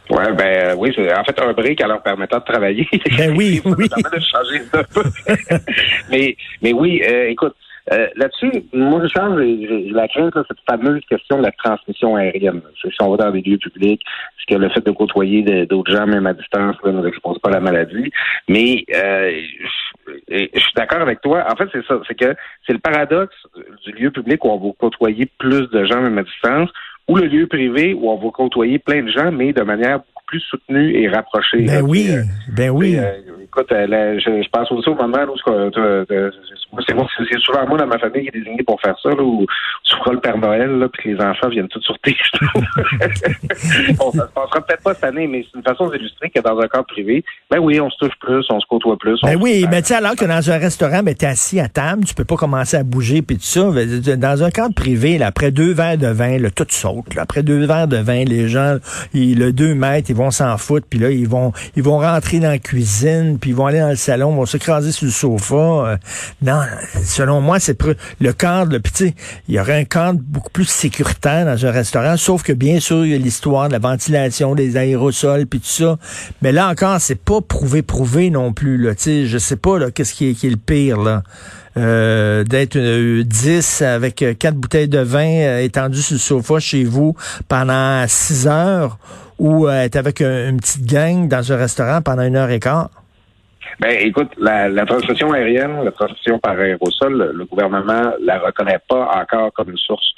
Ouais, 0.09 0.31
ben 0.33 0.75
oui, 0.77 0.93
c'est 0.95 1.13
en 1.13 1.23
fait 1.23 1.39
un 1.41 1.51
break 1.51 1.81
à 1.81 1.87
leur 1.87 2.01
permettant 2.01 2.39
de 2.39 2.45
travailler. 2.45 2.87
Ben 3.17 3.35
oui, 3.35 3.61
oui. 3.65 3.89
mais, 6.09 6.37
mais 6.61 6.73
oui, 6.73 7.01
euh, 7.05 7.29
écoute, 7.29 7.55
euh, 7.91 8.07
là-dessus, 8.15 8.51
moi, 8.73 9.01
je 9.03 9.07
change 9.07 9.39
la 9.91 10.07
crainte, 10.07 10.35
là, 10.35 10.43
cette 10.47 10.57
fameuse 10.69 11.01
question 11.09 11.37
de 11.37 11.43
la 11.43 11.51
transmission 11.51 12.15
aérienne. 12.15 12.61
Si 12.81 12.89
on 13.01 13.11
va 13.11 13.17
dans 13.17 13.31
des 13.31 13.41
lieux 13.41 13.57
publics, 13.57 14.01
que 14.47 14.55
le 14.55 14.69
fait 14.69 14.85
de 14.85 14.91
côtoyer 14.91 15.65
d'autres 15.65 15.91
gens, 15.91 16.07
même 16.07 16.25
à 16.25 16.33
distance, 16.33 16.75
ne 16.83 16.91
nous 16.91 17.05
expose 17.05 17.37
pas 17.39 17.49
à 17.49 17.53
la 17.53 17.59
maladie? 17.59 18.11
Mais 18.47 18.85
euh, 18.95 19.41
je, 20.29 20.59
suis 20.59 20.73
d'accord 20.75 21.01
avec 21.01 21.21
toi. 21.21 21.45
En 21.51 21.55
fait, 21.55 21.69
c'est 21.71 21.85
ça. 21.85 21.99
C'est 22.07 22.15
que 22.15 22.33
c'est 22.65 22.73
le 22.73 22.79
paradoxe 22.79 23.35
du 23.85 23.91
lieu 23.91 24.11
public 24.11 24.43
où 24.43 24.49
on 24.49 24.57
va 24.57 24.73
côtoyer 24.79 25.29
plus 25.37 25.69
de 25.69 25.85
gens, 25.85 26.01
même 26.01 26.17
à 26.17 26.23
distance, 26.23 26.69
ou 27.07 27.17
le 27.17 27.27
lieu 27.27 27.47
privé 27.47 27.93
où 27.93 28.09
on 28.09 28.17
va 28.17 28.31
côtoyer 28.31 28.79
plein 28.79 29.03
de 29.03 29.09
gens, 29.09 29.31
mais 29.31 29.53
de 29.53 29.63
manière 29.63 29.99
plus 30.27 30.41
soutenu 30.41 31.01
et 31.01 31.07
rapproché. 31.09 31.61
Ben 31.61 31.81
oui, 31.81 32.07
euh, 32.11 32.21
ben 32.55 32.69
oui. 32.69 32.97
Euh, 32.99 33.13
écoute, 33.43 33.71
euh, 33.71 34.19
je, 34.19 34.49
pense 34.49 34.71
aussi 34.71 34.89
au 34.89 34.95
moment 34.95 35.23
où 35.23 35.35
c'est 37.17 37.39
souvent 37.39 37.65
moi 37.67 37.77
dans 37.77 37.87
ma 37.87 37.97
famille 37.97 38.23
qui 38.23 38.27
est 38.27 38.39
désigné 38.39 38.61
pour 38.63 38.79
faire 38.81 38.95
ça, 39.01 39.09
là, 39.09 39.23
où 39.23 39.45
tu 39.83 39.95
feras 39.95 40.11
le 40.11 40.19
Père 40.19 40.37
Noël, 40.37 40.69
là, 40.79 40.89
puis 40.89 41.13
les 41.13 41.21
enfants 41.23 41.47
viennent 41.47 41.69
tous 41.69 41.81
sur 41.81 41.97
tes 41.99 42.15
bon, 43.97 44.11
ça 44.11 44.27
se 44.27 44.33
passera 44.33 44.61
peut-être 44.61 44.83
pas 44.83 44.93
cette 44.93 45.03
année, 45.05 45.27
mais 45.27 45.45
c'est 45.49 45.57
une 45.57 45.63
façon 45.63 45.89
d'illustrer 45.89 46.29
que 46.29 46.41
dans 46.41 46.59
un 46.59 46.67
cadre 46.67 46.85
privé, 46.85 47.23
ben 47.49 47.59
oui, 47.59 47.79
on 47.79 47.89
se 47.89 47.97
touche 47.97 48.15
plus, 48.19 48.45
on 48.49 48.59
se 48.59 48.65
côtoie 48.67 48.97
plus. 48.97 49.19
Ben 49.23 49.37
oui, 49.39 49.65
mais 49.71 49.81
tu 49.81 49.89
sais, 49.89 49.95
alors 49.95 50.15
que 50.15 50.25
dans 50.25 50.51
un 50.51 50.57
restaurant, 50.57 51.03
ben, 51.03 51.15
t'es 51.15 51.27
assis 51.27 51.59
à 51.59 51.69
table, 51.69 52.03
tu 52.03 52.13
peux 52.13 52.25
pas 52.25 52.35
commencer 52.35 52.75
à 52.75 52.83
bouger 52.83 53.21
puis 53.21 53.37
tout 53.37 53.43
ça. 53.43 53.71
Dans 54.17 54.43
un 54.43 54.51
cadre 54.51 54.75
privé, 54.75 55.17
là, 55.17 55.27
après 55.27 55.51
deux 55.51 55.71
verres 55.71 55.97
de 55.97 56.07
vin, 56.07 56.37
là, 56.37 56.49
tout 56.49 56.65
saute. 56.69 57.15
Là. 57.15 57.21
Après 57.21 57.43
deux 57.43 57.65
verres 57.65 57.87
de 57.87 57.97
vin, 57.97 58.25
les 58.25 58.49
gens, 58.49 58.77
ils, 59.13 59.39
le 59.39 59.53
deux 59.53 59.73
mètres, 59.73 60.09
vont 60.17 60.31
s'en 60.31 60.57
foutre, 60.57 60.87
puis 60.89 60.99
là, 60.99 61.09
ils 61.11 61.27
vont 61.27 61.53
ils 61.75 61.83
vont 61.83 61.99
rentrer 61.99 62.39
dans 62.39 62.49
la 62.49 62.59
cuisine, 62.59 63.37
puis 63.39 63.51
ils 63.51 63.55
vont 63.55 63.67
aller 63.67 63.79
dans 63.79 63.89
le 63.89 63.95
salon, 63.95 64.35
vont 64.35 64.45
s'écraser 64.45 64.91
sur 64.91 65.05
le 65.05 65.11
sofa. 65.11 65.55
Euh, 65.55 65.97
non, 66.41 66.61
selon 67.03 67.41
moi, 67.41 67.59
c'est 67.59 67.77
le 68.19 68.33
cadre, 68.33 68.77
puis 68.79 68.91
tu 68.91 69.13
il 69.47 69.55
y 69.55 69.59
aurait 69.59 69.79
un 69.79 69.85
cadre 69.85 70.19
beaucoup 70.21 70.49
plus 70.49 70.65
sécuritaire 70.65 71.45
dans 71.45 71.65
un 71.65 71.71
restaurant, 71.71 72.17
sauf 72.17 72.43
que 72.43 72.53
bien 72.53 72.79
sûr, 72.79 73.05
il 73.05 73.11
y 73.11 73.15
a 73.15 73.17
l'histoire 73.17 73.67
de 73.67 73.73
la 73.73 73.79
ventilation, 73.79 74.55
des 74.55 74.77
aérosols, 74.77 75.45
puis 75.45 75.59
tout 75.59 75.67
ça. 75.67 75.97
Mais 76.41 76.51
là 76.51 76.69
encore, 76.69 76.99
c'est 76.99 77.21
pas 77.21 77.41
prouvé, 77.41 77.81
prouvé 77.81 78.29
non 78.29 78.53
plus, 78.53 78.77
là, 78.77 78.95
tu 78.95 79.03
sais, 79.03 79.25
je 79.27 79.37
sais 79.37 79.55
pas, 79.55 79.77
là, 79.77 79.91
qu'est-ce 79.91 80.13
qui 80.13 80.29
est, 80.29 80.33
qui 80.33 80.47
est 80.47 80.51
le 80.51 80.57
pire, 80.57 80.99
là. 80.99 81.23
Euh, 81.77 82.43
d'être 82.43 82.79
10 83.21 83.81
avec 83.83 84.25
quatre 84.39 84.55
bouteilles 84.55 84.87
de 84.87 84.97
vin 84.97 85.27
euh, 85.27 85.59
étendues 85.59 86.01
sur 86.01 86.15
le 86.15 86.19
sofa 86.19 86.59
chez 86.59 86.83
vous 86.83 87.15
pendant 87.47 88.03
6 88.07 88.47
heures 88.47 88.97
ou 89.39 89.67
euh, 89.67 89.83
être 89.83 89.95
avec 89.95 90.21
une 90.21 90.57
petite 90.57 90.85
gang 90.85 91.27
dans 91.27 91.51
un 91.51 91.57
restaurant 91.57 92.01
pendant 92.01 92.23
une 92.23 92.35
heure 92.35 92.49
et 92.49 92.59
quart? 92.59 92.89
Ben, 93.79 93.95
écoute, 93.99 94.31
la, 94.39 94.85
transmission 94.85 95.31
aérienne, 95.33 95.83
la 95.83 95.91
transmission 95.91 96.39
par 96.39 96.57
aérosol, 96.57 97.31
le, 97.35 97.45
gouvernement 97.45 98.13
la 98.21 98.39
reconnaît 98.39 98.79
pas 98.87 99.11
encore 99.21 99.53
comme 99.53 99.69
une 99.69 99.77
source 99.77 100.13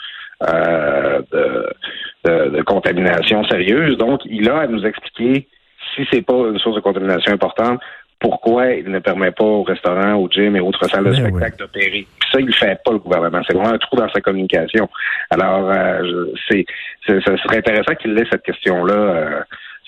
euh, 0.47 1.21
de, 1.31 2.55
de, 2.55 2.61
contamination 2.61 3.43
sérieuse. 3.45 3.97
Donc, 3.97 4.21
il 4.25 4.49
a 4.49 4.59
à 4.59 4.67
nous 4.67 4.85
expliquer 4.85 5.47
si 5.95 6.07
c'est 6.11 6.21
pas 6.21 6.33
une 6.33 6.59
source 6.59 6.75
de 6.75 6.81
contamination 6.81 7.33
importante, 7.33 7.81
pourquoi 8.19 8.67
il 8.71 8.89
ne 8.89 8.99
permet 8.99 9.31
pas 9.31 9.45
aux 9.45 9.63
restaurants, 9.63 10.15
aux 10.15 10.29
gyms 10.29 10.55
et 10.55 10.59
autres 10.59 10.87
salles 10.89 11.05
de 11.05 11.11
ben 11.11 11.19
spectacle 11.19 11.57
d'opérer. 11.57 12.07
Puis 12.19 12.29
ça, 12.31 12.39
il 12.39 12.47
ne 12.47 12.51
fait 12.51 12.79
pas 12.83 12.91
le 12.91 12.99
gouvernement. 12.99 13.41
C'est 13.47 13.53
vraiment 13.53 13.73
un 13.73 13.77
trou 13.77 13.95
dans 13.95 14.09
sa 14.09 14.21
communication. 14.21 14.89
Alors, 15.29 15.71
euh, 15.71 16.25
c'est, 16.49 16.65
ce 17.07 17.19
serait 17.21 17.57
intéressant 17.57 17.95
qu'il 17.95 18.17
ait 18.17 18.27
cette 18.29 18.43
question-là 18.43 18.93
euh, 18.93 19.39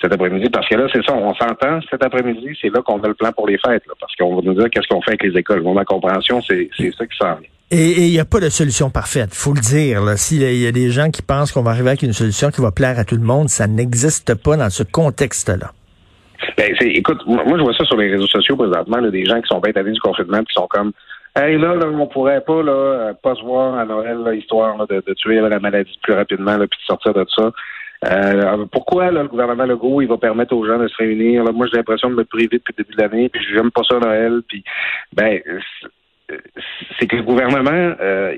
cet 0.02 0.14
après-midi, 0.14 0.50
parce 0.50 0.68
que 0.68 0.76
là, 0.76 0.88
c'est 0.92 1.04
ça, 1.06 1.14
on 1.14 1.34
s'entend 1.36 1.80
cet 1.90 2.04
après-midi, 2.04 2.58
c'est 2.60 2.70
là 2.70 2.82
qu'on 2.82 3.00
a 3.02 3.08
le 3.08 3.14
plan 3.14 3.32
pour 3.32 3.48
les 3.48 3.60
fêtes, 3.60 3.84
parce 4.00 4.16
qu'on 4.16 4.36
va 4.36 4.42
nous 4.42 4.56
dire 4.56 4.68
qu'est-ce 4.72 4.88
qu'on 4.88 5.02
fait 5.02 5.12
avec 5.12 5.24
les 5.24 5.40
écoles. 5.40 5.62
Mon 5.62 5.76
compréhension, 5.84 6.42
c'est, 6.42 6.70
c'est 6.76 6.92
ça 6.92 7.06
qui 7.06 7.18
s'en 7.18 7.36
vient. 7.36 7.50
Et 7.70 8.08
il 8.08 8.12
n'y 8.12 8.20
a 8.20 8.26
pas 8.26 8.40
de 8.40 8.50
solution 8.50 8.90
parfaite, 8.90 9.34
faut 9.34 9.54
le 9.54 9.62
dire. 9.62 10.02
S'il 10.18 10.42
y 10.42 10.68
a 10.68 10.72
des 10.72 10.90
gens 10.90 11.10
qui 11.10 11.22
pensent 11.22 11.52
qu'on 11.54 11.62
va 11.62 11.72
arriver 11.72 11.90
avec 11.90 12.02
une 12.02 12.12
solution 12.12 12.50
qui 12.50 12.60
va 12.62 12.72
plaire 12.72 13.00
à 13.00 13.06
tout 13.06 13.16
le 13.16 13.22
monde, 13.22 13.48
ça 13.48 13.68
n'existe 13.68 14.36
pas 14.36 14.58
dans 14.58 14.70
ce 14.70 14.84
contexte-là. 14.84 15.72
Ben, 16.58 16.76
écoute, 16.82 17.22
moi, 17.26 17.58
je 17.58 17.64
vois 17.64 17.74
ça 17.74 17.86
sur 17.86 17.98
les 17.98 18.12
réseaux 18.12 18.28
sociaux 18.28 18.56
présentement, 18.56 18.98
là, 18.98 19.10
des 19.10 19.26
gens 19.26 19.42
qui 19.42 19.48
sont 19.48 19.60
bien 19.60 19.72
allés 19.76 19.92
du 19.92 20.00
confinement, 20.00 20.44
qui 20.44 20.54
sont 20.54 20.68
comme 20.68 20.92
Hey, 21.34 21.58
là, 21.58 21.76
là, 21.76 21.86
on 21.88 22.08
pourrait 22.08 22.42
pas 22.42 22.62
là, 22.62 22.72
euh, 22.72 23.14
pas 23.14 23.36
se 23.36 23.42
voir 23.42 23.78
à 23.78 23.86
Noël, 23.86 24.18
là, 24.18 24.34
histoire 24.34 24.78
là, 24.78 24.86
de, 24.90 25.02
de, 25.06 25.14
tuer 25.14 25.40
la 25.40 25.60
maladie 25.60 25.98
plus 26.04 26.14
rapidement, 26.14 26.58
là, 26.58 26.68
puis 26.68 26.78
de 26.78 26.86
sortir 26.86 27.14
de 27.14 27.26
ça. 27.34 27.52
Euh, 28.04 28.66
pourquoi 28.72 29.12
là, 29.12 29.22
le 29.22 29.30
gouvernement 29.30 29.66
Legault 29.66 30.02
il 30.02 30.08
va 30.08 30.18
permettre 30.18 30.54
aux 30.54 30.66
gens 30.66 30.78
de 30.78 30.88
se 30.88 30.98
réunir? 30.98 31.44
Là, 31.46 31.52
moi, 31.54 31.68
j'ai 31.72 31.78
l'impression 31.78 32.10
de 32.10 32.16
me 32.16 32.26
priver 32.26 32.58
depuis 32.58 32.74
le 32.78 32.84
début 32.84 32.96
de 32.96 33.02
l'année, 33.02 33.30
puis 33.30 33.42
j'aime 33.54 33.72
pas 33.72 33.84
ça 33.84 34.00
Noël. 34.00 34.42
Puis 34.48 34.64
ben 35.14 35.40
c'est 37.00 37.08
que 37.08 37.16
le 37.16 37.24
gouvernement, 37.24 37.96
euh, 38.02 38.36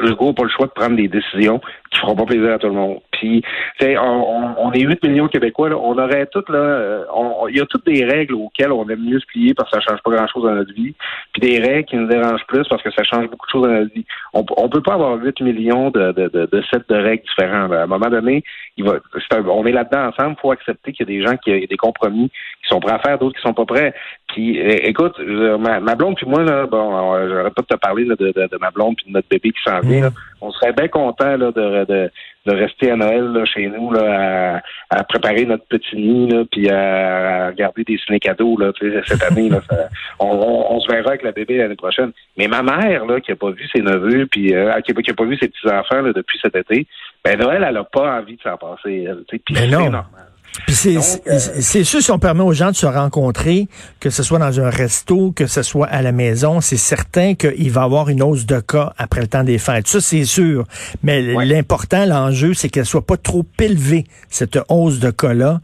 Legault 0.00 0.28
n'a 0.28 0.32
pas 0.32 0.42
le 0.44 0.48
choix 0.48 0.66
de 0.66 0.72
prendre 0.72 0.96
des 0.96 1.08
décisions 1.08 1.60
qui 1.90 1.98
feront 1.98 2.14
pas 2.14 2.24
plaisir 2.24 2.52
à 2.52 2.58
tout 2.58 2.68
le 2.68 2.74
monde. 2.74 3.00
Puis, 3.10 3.42
on, 3.82 4.54
on, 4.58 4.72
est 4.72 4.80
8 4.80 5.02
millions 5.04 5.26
de 5.26 5.30
Québécois, 5.30 5.68
là, 5.68 5.76
on 5.76 5.98
aurait 5.98 6.26
toutes 6.26 6.48
là, 6.48 6.58
euh, 6.58 7.04
il 7.48 7.56
y 7.56 7.60
a 7.60 7.66
toutes 7.66 7.84
des 7.84 8.04
règles 8.04 8.34
auxquelles 8.34 8.72
on 8.72 8.88
aime 8.88 9.04
mieux 9.04 9.20
se 9.20 9.26
plier 9.26 9.54
parce 9.54 9.70
que 9.70 9.80
ça 9.80 9.90
change 9.90 10.02
pas 10.02 10.10
grand-chose 10.12 10.44
dans 10.44 10.54
notre 10.54 10.72
vie, 10.72 10.94
puis 11.32 11.40
des 11.40 11.58
règles 11.58 11.84
qui 11.84 11.96
nous 11.96 12.06
dérangent 12.06 12.46
plus 12.46 12.66
parce 12.68 12.82
que 12.82 12.90
ça 12.90 13.02
change 13.04 13.28
beaucoup 13.28 13.46
de 13.46 13.50
choses 13.50 13.66
dans 13.66 13.74
notre 13.74 13.94
vie. 13.94 14.06
On, 14.32 14.44
on 14.56 14.68
peut 14.68 14.82
pas 14.82 14.94
avoir 14.94 15.16
8 15.16 15.40
millions 15.42 15.90
de, 15.90 16.12
de, 16.12 16.28
de, 16.28 16.48
de 16.50 16.62
sets 16.70 16.84
de 16.88 16.94
règles 16.94 17.24
différents. 17.24 17.70
À 17.70 17.82
un 17.82 17.86
moment 17.86 18.08
donné, 18.08 18.42
il 18.76 18.84
va, 18.84 18.98
on 19.48 19.66
est 19.66 19.72
là-dedans 19.72 20.08
ensemble, 20.08 20.36
faut 20.40 20.52
accepter 20.52 20.92
qu'il 20.92 21.08
y 21.08 21.12
a 21.12 21.18
des 21.18 21.26
gens 21.26 21.36
qui 21.36 21.50
ont 21.50 21.58
des 21.68 21.76
compromis 21.76 22.30
qui 22.62 22.68
sont 22.68 22.80
prêts 22.80 22.92
à 22.92 22.98
faire, 22.98 23.18
d'autres 23.18 23.36
qui 23.36 23.42
sont 23.42 23.54
pas 23.54 23.64
prêts. 23.64 23.94
Puis, 24.28 24.58
écoute, 24.58 25.18
ma, 25.18 25.80
ma 25.80 25.94
blonde 25.94 26.16
puis 26.16 26.26
moi 26.26 26.42
là, 26.42 26.66
bon, 26.66 26.90
j'aurais 27.28 27.50
pas 27.50 27.62
de 27.62 27.66
te 27.66 27.76
parler 27.76 28.04
de, 28.04 28.14
de, 28.14 28.58
ma 28.60 28.70
blonde 28.70 28.96
puis 28.96 29.06
de 29.06 29.12
notre 29.12 29.28
bébé 29.28 29.50
qui 29.50 29.62
s'en 29.64 29.80
vient. 29.80 30.10
Mmh. 30.10 30.14
On 30.40 30.52
serait 30.52 30.72
bien 30.72 30.88
content 30.88 31.36
là, 31.36 31.50
de, 31.50 31.84
de 31.84 32.10
de 32.46 32.52
rester 32.54 32.90
à 32.90 32.96
Noël 32.96 33.24
là, 33.32 33.44
chez 33.44 33.68
nous 33.68 33.92
là, 33.92 34.62
à, 34.88 35.04
préparer 35.04 35.44
notre 35.44 35.66
petit 35.66 35.96
nid 35.96 36.30
là, 36.30 36.44
puis 36.50 36.70
à, 36.70 37.48
regarder 37.48 37.84
des 37.84 37.98
ciné 37.98 38.18
cadeaux 38.18 38.56
là, 38.58 38.72
cette 39.06 39.22
année. 39.22 39.50
Là, 39.50 39.60
on, 40.18 40.80
se 40.80 40.90
verra 40.90 41.10
avec 41.10 41.22
la 41.22 41.32
bébé 41.32 41.58
l'année 41.58 41.76
prochaine. 41.76 42.12
Mais 42.36 42.48
ma 42.48 42.62
mère 42.62 43.04
là, 43.04 43.20
qui 43.20 43.32
a 43.32 43.36
pas 43.36 43.50
vu 43.50 43.68
ses 43.74 43.82
neveux, 43.82 44.26
puis 44.26 44.54
euh, 44.54 44.80
qui, 44.80 44.92
a, 44.92 45.14
pas 45.14 45.24
vu 45.24 45.36
ses 45.36 45.48
petits 45.48 45.68
enfants 45.68 46.00
là, 46.00 46.12
depuis 46.12 46.38
cet 46.40 46.56
été, 46.56 46.86
ben 47.24 47.38
Noël, 47.38 47.64
elle 47.68 47.76
a 47.76 47.84
pas 47.84 48.18
envie 48.18 48.36
de 48.36 48.42
s'en 48.42 48.56
passer. 48.56 49.06
Puis 49.28 49.42
c'est 49.54 49.66
normal. 49.66 50.04
Puis 50.66 50.96
euh, 50.96 51.00
c'est 51.60 51.84
sûr, 51.84 52.02
si 52.02 52.10
on 52.10 52.18
permet 52.18 52.42
aux 52.42 52.52
gens 52.52 52.70
de 52.70 52.76
se 52.76 52.86
rencontrer, 52.86 53.68
que 54.00 54.10
ce 54.10 54.22
soit 54.22 54.38
dans 54.38 54.60
un 54.60 54.70
resto, 54.70 55.32
que 55.32 55.46
ce 55.46 55.62
soit 55.62 55.86
à 55.86 56.02
la 56.02 56.12
maison, 56.12 56.60
c'est 56.60 56.76
certain 56.76 57.34
qu'il 57.34 57.70
va 57.70 57.82
y 57.82 57.84
avoir 57.84 58.08
une 58.08 58.22
hausse 58.22 58.46
de 58.46 58.60
cas 58.60 58.92
après 58.98 59.20
le 59.20 59.26
temps 59.28 59.44
des 59.44 59.58
fêtes. 59.58 59.86
Ça, 59.86 60.00
c'est 60.00 60.24
sûr. 60.24 60.64
Mais 61.02 61.22
l'important, 61.44 62.04
l'enjeu, 62.04 62.54
c'est 62.54 62.68
qu'elle 62.68 62.86
soit 62.86 63.06
pas 63.06 63.16
trop 63.16 63.44
élevée, 63.58 64.04
cette 64.28 64.58
hausse 64.68 64.98
de 64.98 65.10
cas-là. 65.10 65.60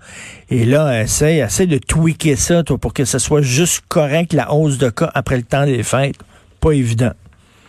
Et 0.50 0.64
là, 0.64 1.02
essaye, 1.02 1.40
essaie 1.40 1.66
de 1.66 1.78
tweaker 1.78 2.36
ça 2.36 2.62
toi, 2.62 2.78
pour 2.78 2.94
que 2.94 3.04
ce 3.04 3.18
soit 3.18 3.42
juste 3.42 3.82
correct, 3.88 4.32
la 4.32 4.52
hausse 4.52 4.78
de 4.78 4.88
cas 4.88 5.10
après 5.14 5.36
le 5.36 5.42
temps 5.42 5.66
des 5.66 5.82
fêtes. 5.82 6.16
Pas 6.60 6.72
évident. 6.72 7.12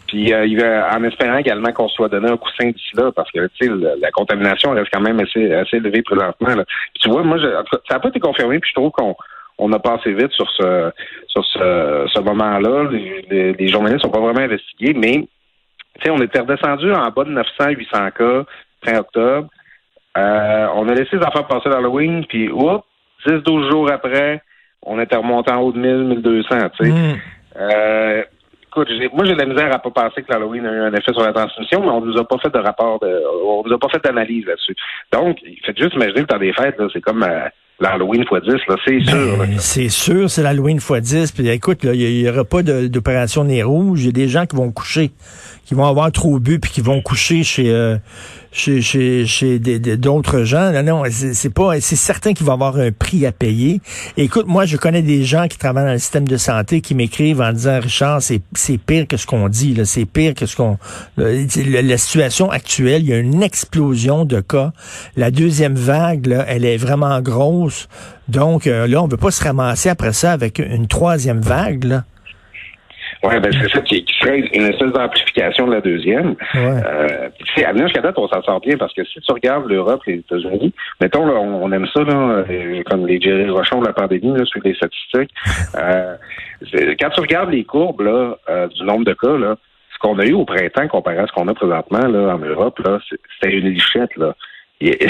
Puis 0.07 0.33
euh, 0.33 0.89
en 0.89 1.03
espérant 1.03 1.37
également 1.37 1.71
qu'on 1.71 1.89
soit 1.89 2.09
donné 2.09 2.29
un 2.29 2.37
coussin 2.37 2.69
d'ici 2.69 2.95
là, 2.95 3.11
parce 3.11 3.29
que 3.31 3.47
tu 3.59 3.67
sais, 3.67 3.71
la, 3.99 4.11
contamination 4.11 4.71
reste 4.71 4.89
quand 4.91 5.01
même 5.01 5.19
assez, 5.19 5.53
assez 5.53 5.77
élevée 5.77 6.01
présentement. 6.01 6.55
Là. 6.55 6.63
tu 6.99 7.09
vois, 7.09 7.23
moi, 7.23 7.37
je, 7.37 7.47
ça 7.87 7.95
n'a 7.95 7.99
pas 7.99 8.09
été 8.09 8.19
confirmé, 8.19 8.59
puis 8.59 8.69
je 8.69 8.79
trouve 8.79 8.91
qu'on 8.91 9.15
on 9.57 9.71
a 9.73 9.79
passé 9.79 10.13
vite 10.13 10.31
sur 10.31 10.49
ce 10.51 10.91
sur 11.27 11.45
ce, 11.45 12.07
ce 12.13 12.19
moment-là. 12.21 12.89
Les, 13.29 13.53
les, 13.53 13.67
journalistes 13.67 14.03
sont 14.03 14.11
pas 14.11 14.19
vraiment 14.19 14.41
investigués, 14.41 14.93
mais 14.93 15.27
tu 15.99 16.03
sais, 16.03 16.09
on 16.09 16.21
était 16.21 16.39
redescendu 16.39 16.91
en 16.93 17.09
bas 17.09 17.23
de 17.23 17.31
900, 17.31 17.69
800 17.71 18.11
cas 18.11 18.43
fin 18.85 18.99
octobre. 18.99 19.49
Euh, 20.17 20.67
on 20.75 20.87
a 20.87 20.93
laissé 20.93 21.17
les 21.17 21.23
enfants 21.23 21.43
passer 21.43 21.69
l'Halloween, 21.69 22.25
puis 22.25 22.49
oups, 22.49 22.83
10-12 23.27 23.69
jours 23.69 23.91
après, 23.91 24.41
on 24.81 24.99
était 24.99 25.15
remonté 25.15 25.51
en 25.51 25.61
haut 25.61 25.71
de 25.71 25.79
1000, 25.79 26.21
1200, 26.21 26.69
tu 26.79 26.85
sais. 26.85 26.91
Mm. 26.91 27.19
Euh, 27.59 28.23
écoute, 28.81 29.13
moi 29.13 29.25
j'ai 29.25 29.33
de 29.33 29.39
la 29.39 29.45
misère 29.45 29.73
à 29.73 29.79
pas 29.79 29.89
penser 29.89 30.21
que 30.21 30.31
l'Halloween 30.31 30.65
a 30.65 30.71
eu 30.71 30.79
un 30.79 30.93
effet 30.93 31.13
sur 31.13 31.23
la 31.23 31.33
transmission, 31.33 31.81
mais 31.81 31.89
on 31.89 32.01
nous 32.01 32.17
a 32.17 32.27
pas 32.27 32.37
fait 32.37 32.53
de 32.53 32.59
rapport, 32.59 32.99
de, 32.99 33.21
on 33.45 33.63
nous 33.65 33.73
a 33.73 33.79
pas 33.79 33.89
fait 33.89 34.03
d'analyse 34.03 34.45
là-dessus. 34.45 34.75
Donc, 35.11 35.37
faites 35.65 35.77
juste 35.77 35.93
imaginer 35.95 36.21
le 36.21 36.27
temps 36.27 36.39
des 36.39 36.53
fêtes, 36.53 36.77
c'est 36.93 37.01
comme 37.01 37.23
euh, 37.23 37.47
l'Halloween 37.79 38.23
x 38.23 38.31
10, 38.43 38.51
là, 38.67 38.75
c'est 38.85 38.99
sûr. 38.99 39.37
Ben, 39.37 39.59
c'est 39.59 39.89
sûr, 39.89 40.29
c'est 40.29 40.43
l'Halloween 40.43 40.77
x 40.77 40.91
10. 40.91 41.31
Puis 41.31 41.47
écoute, 41.49 41.79
il 41.83 42.23
n'y 42.23 42.29
aura 42.29 42.43
pas 42.43 42.63
d'opération 42.63 43.43
nez 43.43 43.63
rouge. 43.63 44.03
Il 44.03 44.05
y 44.07 44.09
a 44.09 44.11
des 44.11 44.27
gens 44.27 44.45
qui 44.45 44.55
vont 44.55 44.71
coucher, 44.71 45.11
qui 45.65 45.73
vont 45.73 45.85
avoir 45.85 46.11
trop 46.11 46.39
bu, 46.39 46.59
puis 46.59 46.71
qui 46.71 46.81
vont 46.81 47.01
coucher 47.01 47.43
chez 47.43 47.71
euh, 47.71 47.97
chez, 48.57 48.81
chez, 48.81 49.25
chez 49.25 49.59
d'autres 49.59 50.43
gens. 50.43 50.71
Non, 50.71 50.83
non, 50.83 51.03
c'est 51.09 51.53
pas, 51.53 51.79
c'est 51.79 51.95
certain 51.95 52.33
qu'il 52.33 52.45
va 52.45 52.53
avoir 52.53 52.77
un 52.77 52.91
prix 52.91 53.25
à 53.25 53.31
payer. 53.31 53.81
écoute, 54.17 54.47
moi, 54.47 54.65
je 54.65 54.77
connais 54.77 55.01
des 55.01 55.23
gens 55.23 55.47
qui 55.47 55.57
travaillent 55.57 55.85
dans 55.85 55.91
le 55.91 55.99
système 55.99 56.27
de 56.27 56.37
santé 56.37 56.81
qui 56.81 56.95
m'écrivent 56.95 57.41
en 57.41 57.53
disant, 57.53 57.79
Richard, 57.79 58.21
c'est, 58.21 58.41
pire 58.77 59.07
que 59.07 59.17
ce 59.17 59.25
qu'on 59.25 59.47
dit, 59.49 59.75
là, 59.75 59.85
c'est 59.85 60.05
pire 60.05 60.33
que 60.33 60.45
ce 60.45 60.55
qu'on, 60.55 60.77
la, 61.17 61.97
situation 61.97 62.49
actuelle, 62.49 63.03
il 63.03 63.09
y 63.09 63.13
a 63.13 63.17
une 63.17 63.43
explosion 63.43 64.25
de 64.25 64.39
cas. 64.39 64.71
La 65.15 65.31
deuxième 65.31 65.75
vague, 65.75 66.25
là, 66.25 66.45
elle 66.47 66.65
est 66.65 66.77
vraiment 66.77 67.21
grosse. 67.21 67.87
Donc, 68.27 68.67
euh, 68.67 68.87
là, 68.87 69.01
on 69.01 69.07
veut 69.07 69.17
pas 69.17 69.31
se 69.31 69.43
ramasser 69.43 69.89
après 69.89 70.13
ça 70.13 70.31
avec 70.33 70.59
une 70.59 70.87
troisième 70.87 71.41
vague, 71.41 71.83
là. 71.83 72.03
Oui, 73.23 73.39
ben 73.39 73.51
c'est 73.51 73.69
ça 73.69 73.81
qui, 73.81 74.03
qui, 74.03 74.13
serait 74.19 74.39
une 74.39 74.67
espèce 74.67 74.91
d'amplification 74.91 75.67
de 75.67 75.73
la 75.73 75.81
deuxième. 75.81 76.35
Ouais. 76.53 76.81
Euh, 76.85 77.29
à 77.65 77.71
venir 77.71 77.87
jusqu'à 77.87 78.01
date, 78.01 78.17
on 78.17 78.27
s'en 78.27 78.41
sort 78.43 78.59
bien 78.59 78.77
parce 78.77 78.93
que 78.93 79.03
si 79.05 79.19
tu 79.19 79.31
regardes 79.31 79.67
l'Europe, 79.67 80.01
les 80.05 80.15
États-Unis, 80.15 80.73
mettons, 81.01 81.25
là, 81.25 81.33
on, 81.33 81.71
aime 81.71 81.87
ça, 81.93 82.03
là, 82.03 82.43
euh, 82.49 82.83
comme 82.85 83.07
les 83.07 83.19
Jerry 83.19 83.49
Rochon 83.49 83.81
de 83.81 83.87
la 83.87 83.93
pandémie, 83.93 84.37
là, 84.37 84.45
sur 84.45 84.61
les 84.63 84.73
statistiques. 84.73 85.31
Euh, 85.75 86.15
quand 86.99 87.09
tu 87.11 87.21
regardes 87.21 87.51
les 87.51 87.63
courbes 87.63 88.01
là, 88.01 88.35
euh, 88.49 88.67
du 88.67 88.83
nombre 88.83 89.05
de 89.05 89.13
cas, 89.13 89.37
là, 89.37 89.57
ce 89.93 89.99
qu'on 89.99 90.17
a 90.17 90.25
eu 90.25 90.33
au 90.33 90.43
printemps 90.43 90.87
comparé 90.87 91.19
à 91.19 91.27
ce 91.27 91.31
qu'on 91.31 91.47
a 91.47 91.53
présentement 91.53 92.07
là, 92.07 92.35
en 92.35 92.39
Europe, 92.39 92.79
là, 92.79 92.99
c'était 93.09 93.55
une 93.55 93.69
lichette. 93.69 94.15
Là. 94.17 94.33
c'est 94.81 95.07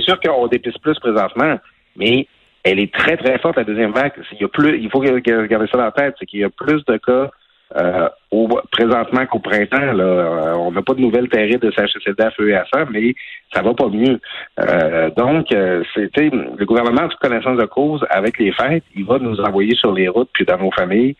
sûr 0.00 0.18
qu'on 0.20 0.46
dépisse 0.46 0.78
plus 0.78 0.98
présentement, 0.98 1.58
mais 1.96 2.26
elle 2.64 2.80
est 2.80 2.92
très, 2.92 3.16
très 3.16 3.38
forte, 3.38 3.56
la 3.56 3.64
deuxième 3.64 3.92
vague. 3.92 4.12
Il, 4.40 4.90
faut 4.90 5.00
garder 5.00 5.66
ça 5.66 5.78
dans 5.78 5.84
la 5.84 5.92
tête, 5.92 6.14
c'est 6.18 6.26
qu'il 6.26 6.40
y 6.40 6.44
a 6.44 6.50
plus 6.50 6.84
de 6.86 6.96
cas 6.96 7.30
euh, 7.76 8.08
au, 8.30 8.48
présentement 8.70 9.26
qu'au 9.26 9.38
printemps. 9.38 9.92
Là. 9.92 10.04
Euh, 10.04 10.54
on 10.56 10.72
n'a 10.72 10.80
pas 10.82 10.94
de 10.94 11.00
nouvelles 11.00 11.28
terribles 11.28 11.60
de 11.66 11.70
CHSLD 11.70 12.24
feu 12.36 12.50
et 12.50 12.54
à 12.54 12.64
sang, 12.72 12.84
mais 12.90 13.14
ça 13.52 13.62
va 13.62 13.74
pas 13.74 13.88
mieux. 13.88 14.18
Euh, 14.60 15.10
donc, 15.10 15.48
c'était 15.94 16.30
le 16.30 16.64
gouvernement, 16.64 17.02
en 17.02 17.08
toute 17.08 17.20
connaissance 17.20 17.58
de 17.58 17.66
cause, 17.66 18.04
avec 18.08 18.38
les 18.38 18.52
fêtes, 18.52 18.84
il 18.96 19.04
va 19.04 19.18
nous 19.18 19.38
envoyer 19.40 19.74
sur 19.74 19.92
les 19.92 20.08
routes 20.08 20.30
puis 20.32 20.46
dans 20.46 20.58
nos 20.58 20.70
familles 20.70 21.16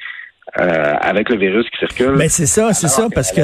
euh, 0.61 0.95
avec 1.01 1.31
le 1.31 1.39
virus 1.39 1.69
qui 1.71 1.79
circule. 1.79 2.13
Mais 2.13 2.25
ben, 2.25 2.29
c'est 2.29 2.47
ça, 2.47 2.73
c'est 2.75 2.89
ça, 2.89 3.09
parce 3.13 3.33
que 3.33 3.41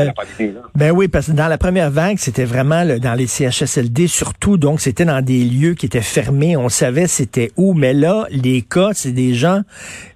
ben 0.74 0.92
oui, 0.92 1.08
parce 1.08 1.26
que 1.28 1.32
dans 1.32 1.48
la 1.48 1.58
première 1.58 1.90
vague, 1.90 2.18
c'était 2.18 2.44
vraiment 2.44 2.84
dans 2.84 3.14
les 3.14 3.26
CHSLD 3.26 4.06
surtout, 4.06 4.58
donc 4.58 4.80
c'était 4.80 5.06
dans 5.06 5.24
des 5.24 5.42
lieux 5.42 5.74
qui 5.74 5.86
étaient 5.86 6.02
fermés, 6.02 6.56
on 6.56 6.68
savait 6.68 7.06
c'était 7.06 7.50
où, 7.56 7.72
mais 7.72 7.94
là, 7.94 8.26
les 8.30 8.62
cas, 8.62 8.90
c'est 8.92 9.12
des 9.12 9.34
gens, 9.34 9.62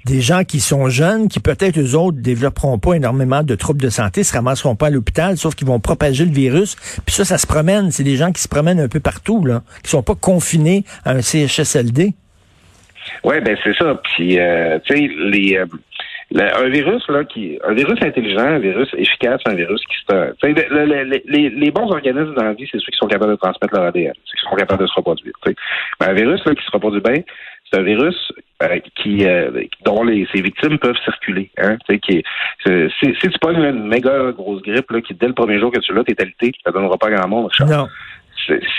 des 0.05 0.21
gens 0.21 0.45
qui 0.45 0.61
sont 0.61 0.89
jeunes, 0.89 1.29
qui 1.29 1.41
peut-être 1.41 1.81
eux 1.81 1.99
autres 1.99 2.19
développeront 2.21 2.79
pas 2.79 2.95
énormément 2.95 3.43
de 3.43 3.55
troubles 3.55 3.83
de 3.83 3.91
santé, 3.91 4.23
se 4.23 4.35
ramasseront 4.35 4.77
pas 4.77 4.87
à 4.87 4.91
l'hôpital, 4.91 5.37
sauf 5.39 5.55
qu'ils 5.55 5.67
vont 5.67 5.81
propager 5.81 6.27
le 6.27 6.33
virus. 6.33 6.77
Puis 7.07 7.15
ça, 7.15 7.25
ça 7.25 7.39
se 7.39 7.47
promène, 7.47 7.91
c'est 7.91 8.05
des 8.05 8.17
gens 8.17 8.31
qui 8.31 8.43
se 8.43 8.49
promènent 8.49 8.81
un 8.81 8.89
peu 8.89 9.01
partout, 9.01 9.45
là, 9.45 9.63
qui 9.83 9.91
sont 9.91 10.03
pas 10.03 10.15
confinés 10.15 10.85
à 11.05 11.13
un 11.13 11.23
CHSLD. 11.23 12.13
Oui, 13.25 13.41
ben 13.41 13.57
c'est 13.65 13.75
ça. 13.77 14.01
Puis, 14.05 14.39
euh, 14.39 14.79
tu 14.85 14.97
sais, 14.97 15.11
les, 15.31 15.57
euh, 15.57 15.67
un 16.33 16.69
virus 16.69 17.07
là 17.09 17.25
qui 17.25 17.59
un 17.65 17.75
virus 17.75 18.01
intelligent, 18.03 18.47
un 18.47 18.59
virus 18.59 18.89
efficace, 18.97 19.41
un 19.47 19.55
virus 19.55 19.81
qui 19.83 19.97
se 20.07 21.25
les, 21.27 21.51
les, 21.51 21.71
bons 21.71 21.91
organismes 21.91 22.35
dans 22.35 22.45
la 22.45 22.55
vie, 22.55 22.69
c'est 22.71 22.79
ceux 22.79 22.91
qui 22.91 22.99
sont 22.99 23.07
capables 23.07 23.33
de 23.33 23.37
transmettre 23.37 23.75
leur 23.75 23.85
ADN, 23.85 24.13
ceux 24.25 24.39
qui 24.39 24.51
sont 24.51 24.57
capables 24.57 24.83
de 24.83 24.87
se 24.87 24.95
reproduire. 24.95 25.35
un 26.01 26.13
virus 26.13 26.45
là, 26.45 26.55
qui 26.55 26.65
se 26.65 26.71
reproduit 26.71 27.01
bien, 27.01 27.23
c'est 27.71 27.81
un 27.81 27.83
virus 27.83 28.33
euh, 28.63 28.79
qui 28.97 29.27
euh, 29.27 29.51
dont 29.85 30.03
les, 30.05 30.27
ses 30.33 30.43
victimes 30.43 30.79
peuvent 30.79 30.99
circuler. 31.05 31.51
Hein, 31.59 31.77
qui 32.03 32.23
si, 32.67 33.15
si 33.21 33.29
tu 33.29 33.39
pognes 33.41 33.63
une 33.63 33.87
méga 33.89 34.33
grosse 34.33 34.63
grippe 34.63 34.91
là, 34.91 35.01
qui 35.01 35.15
dès 35.15 35.29
le 35.29 35.35
premier 35.35 35.59
jour 35.59 35.73
que 35.73 35.81
tu 35.81 35.93
l'as, 35.93 36.05
t'es 36.05 36.21
alité, 36.21 36.53
ça 36.65 36.73
donnera 36.73 36.97
pas 36.97 37.11
grand 37.11 37.29
monde. 37.29 37.51
Non 37.61 37.87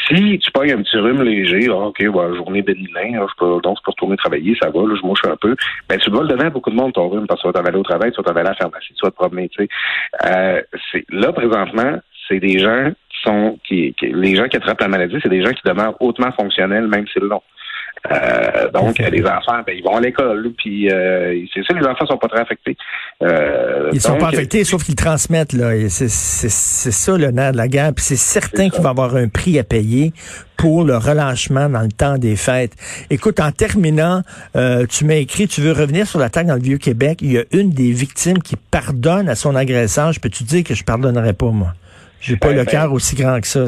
si 0.07 0.39
tu 0.39 0.51
pognes 0.51 0.73
un 0.73 0.81
petit 0.81 0.97
rhume 0.97 1.21
léger, 1.23 1.69
OK, 1.69 2.05
bah, 2.13 2.33
journée 2.35 2.61
bénigne, 2.61 3.17
donc 3.17 3.29
je 3.29 3.83
peux 3.83 3.91
retourner 3.91 4.17
travailler, 4.17 4.55
ça 4.61 4.69
va, 4.69 4.79
là, 4.81 4.95
je 4.99 5.05
mouche 5.05 5.25
un 5.25 5.35
peu, 5.35 5.55
ben, 5.89 5.97
tu 5.97 6.09
vas 6.09 6.21
le 6.21 6.27
donner 6.27 6.45
à 6.45 6.49
beaucoup 6.49 6.69
de 6.69 6.75
monde, 6.75 6.93
ton 6.93 7.09
rhume, 7.09 7.27
parce 7.27 7.41
que 7.41 7.47
tu 7.47 7.53
vas 7.53 7.59
t'en 7.59 7.67
aller 7.67 7.77
au 7.77 7.83
travail, 7.83 8.11
tu 8.11 8.17
vas 8.17 8.23
t'en 8.23 8.31
aller 8.31 8.47
à 8.47 8.51
la 8.51 8.55
pharmacie, 8.55 8.93
tu 8.93 9.05
vas 9.05 9.11
te 9.11 9.15
promener, 9.15 9.49
tu 9.49 9.63
sais. 9.63 9.69
Euh, 10.25 10.61
là, 11.09 11.33
présentement, 11.33 11.99
c'est 12.27 12.39
des 12.39 12.59
gens 12.59 12.91
qui 13.09 13.17
sont, 13.23 13.59
qui, 13.67 13.95
les 14.01 14.35
gens 14.35 14.47
qui 14.47 14.57
attrapent 14.57 14.81
la 14.81 14.87
maladie, 14.87 15.17
c'est 15.21 15.29
des 15.29 15.43
gens 15.43 15.51
qui 15.51 15.61
demeurent 15.65 15.95
hautement 16.01 16.31
fonctionnels, 16.31 16.87
même 16.87 17.07
si 17.07 17.19
long. 17.19 17.41
Euh, 18.11 18.69
donc, 18.71 18.99
les 18.99 19.23
enfants, 19.25 19.61
ben, 19.65 19.75
ils 19.75 19.83
vont 19.83 19.97
à 19.97 20.01
l'école, 20.01 20.51
puis 20.57 20.91
euh, 20.91 21.43
c'est 21.53 21.63
ça, 21.65 21.73
les 21.73 21.85
enfants 21.85 22.05
sont 22.05 22.17
pas 22.17 22.27
très 22.27 22.41
affectés. 22.41 22.77
Euh, 23.23 23.89
ils 23.93 24.01
sont 24.01 24.17
pas 24.17 24.27
affectés, 24.27 24.63
sauf 24.63 24.83
qu'ils 24.83 24.95
transmettent, 24.95 25.53
là. 25.53 25.71
C'est 25.89 26.09
ça 26.09 27.17
le 27.17 27.31
nerf 27.31 27.53
de 27.53 27.57
la 27.57 27.67
guerre. 27.67 27.93
Puis 27.95 28.03
c'est 28.03 28.15
certain 28.15 28.69
qu'il 28.69 28.81
va 28.81 28.89
y 28.89 28.91
avoir 28.91 29.15
un 29.15 29.27
prix 29.27 29.57
à 29.57 29.63
payer 29.63 30.13
pour 30.57 30.83
le 30.83 30.97
relâchement 30.97 31.69
dans 31.69 31.81
le 31.81 31.91
temps 31.91 32.17
des 32.17 32.35
fêtes. 32.35 32.73
Écoute, 33.09 33.39
en 33.39 33.51
terminant, 33.51 34.21
euh, 34.55 34.85
tu 34.85 35.05
m'as 35.05 35.15
écrit, 35.15 35.47
tu 35.47 35.61
veux 35.61 35.71
revenir 35.71 36.07
sur 36.07 36.19
l'attaque 36.19 36.47
dans 36.47 36.55
le 36.55 36.61
Vieux-Québec. 36.61 37.19
Il 37.21 37.31
y 37.31 37.37
a 37.37 37.43
une 37.51 37.71
des 37.71 37.91
victimes 37.91 38.39
qui 38.39 38.55
pardonne 38.55 39.29
à 39.29 39.35
son 39.35 39.55
agresseur. 39.55 40.11
Je 40.13 40.19
peux-tu 40.19 40.43
dire 40.43 40.63
que 40.63 40.73
je 40.73 40.83
pardonnerais 40.83 41.33
pas, 41.33 41.49
moi? 41.49 41.73
J'ai 42.21 42.37
pas 42.37 42.49
ben, 42.49 42.57
le 42.57 42.63
ben, 42.63 42.71
cœur 42.71 42.93
aussi 42.93 43.15
grand 43.15 43.39
que 43.39 43.47
ça. 43.47 43.65